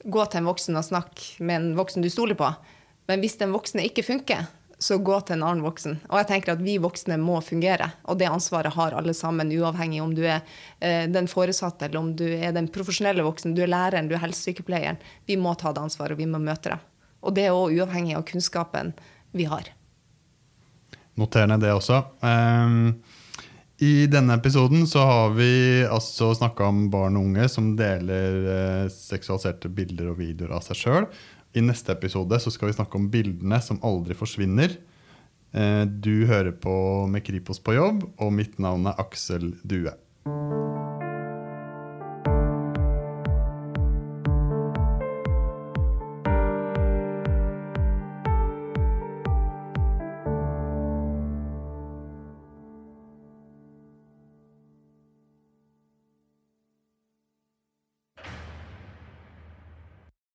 gå 0.07 0.25
til 0.25 0.41
en 0.41 0.49
voksen 0.49 0.79
og 0.79 0.85
snakk 0.85 1.23
med 1.39 1.59
en 1.59 1.71
voksen 1.77 2.05
du 2.05 2.09
stoler 2.11 2.37
på. 2.39 2.49
Men 3.07 3.23
hvis 3.23 3.37
den 3.39 3.53
voksne 3.55 3.85
ikke 3.87 4.05
funker, 4.05 4.47
så 4.79 4.99
gå 5.01 5.15
til 5.25 5.37
en 5.37 5.45
annen 5.47 5.63
voksen. 5.65 5.95
Og 6.11 6.19
jeg 6.21 6.27
tenker 6.29 6.53
at 6.53 6.61
vi 6.61 6.75
voksne 6.81 7.17
må 7.17 7.39
fungere. 7.41 7.89
Og 8.05 8.19
det 8.19 8.29
ansvaret 8.29 8.75
har 8.75 8.93
alle 8.93 9.15
sammen, 9.17 9.49
uavhengig 9.55 10.03
om 10.03 10.13
du 10.13 10.21
er 10.27 10.43
eh, 10.79 11.07
den 11.09 11.29
foresatte, 11.31 11.87
eller 11.87 12.03
om 12.03 12.11
du 12.19 12.27
er 12.27 12.53
den 12.53 12.69
profesjonelle 12.73 13.25
voksen, 13.25 13.55
du 13.57 13.63
er 13.65 13.71
læreren, 13.73 14.09
du 14.09 14.13
er 14.13 14.21
helsesykepleieren. 14.21 15.01
Vi 15.25 15.39
må 15.41 15.55
ta 15.57 15.73
det 15.73 15.81
ansvaret, 15.81 16.13
og 16.13 16.21
vi 16.21 16.29
må 16.29 16.41
møte 16.43 16.75
det. 16.75 16.79
Og 17.25 17.33
det 17.33 17.47
er 17.47 17.57
òg 17.57 17.73
uavhengig 17.73 18.13
av 18.19 18.27
kunnskapen 18.29 18.93
vi 19.33 19.47
har. 19.49 19.71
Noter 21.17 21.49
ned 21.49 21.65
det 21.65 21.73
også. 21.73 22.03
Um, 22.21 22.99
I 23.77 24.07
denne 24.09 24.33
episoden 24.39 24.87
så 24.89 25.03
har 25.05 25.33
vi 25.37 25.85
altså 25.85 26.31
snakka 26.33 26.65
om 26.65 26.87
barn 26.89 27.17
og 27.19 27.27
unge 27.29 27.45
som 27.51 27.75
deler 27.77 28.37
uh, 28.47 28.85
seksualiserte 28.89 29.69
bilder 29.69 30.09
og 30.13 30.17
videoer 30.17 30.55
av 30.57 30.65
seg 30.65 30.79
sjøl. 30.79 31.09
I 31.53 31.61
neste 31.61 31.93
episode 31.93 32.39
så 32.41 32.53
skal 32.53 32.71
vi 32.71 32.77
snakke 32.77 32.97
om 32.97 33.09
bildene 33.13 33.61
som 33.61 33.81
aldri 33.85 34.17
forsvinner. 34.17 34.73
Eh, 35.57 35.83
du 35.87 36.27
hører 36.29 36.51
på 36.51 37.07
med 37.09 37.25
Kripos 37.25 37.61
på 37.63 37.77
jobb, 37.77 38.03
og 38.19 38.35
mitt 38.35 38.59
navn 38.61 38.89
er 38.91 38.99
Aksel 39.01 39.53
Due. 39.63 39.93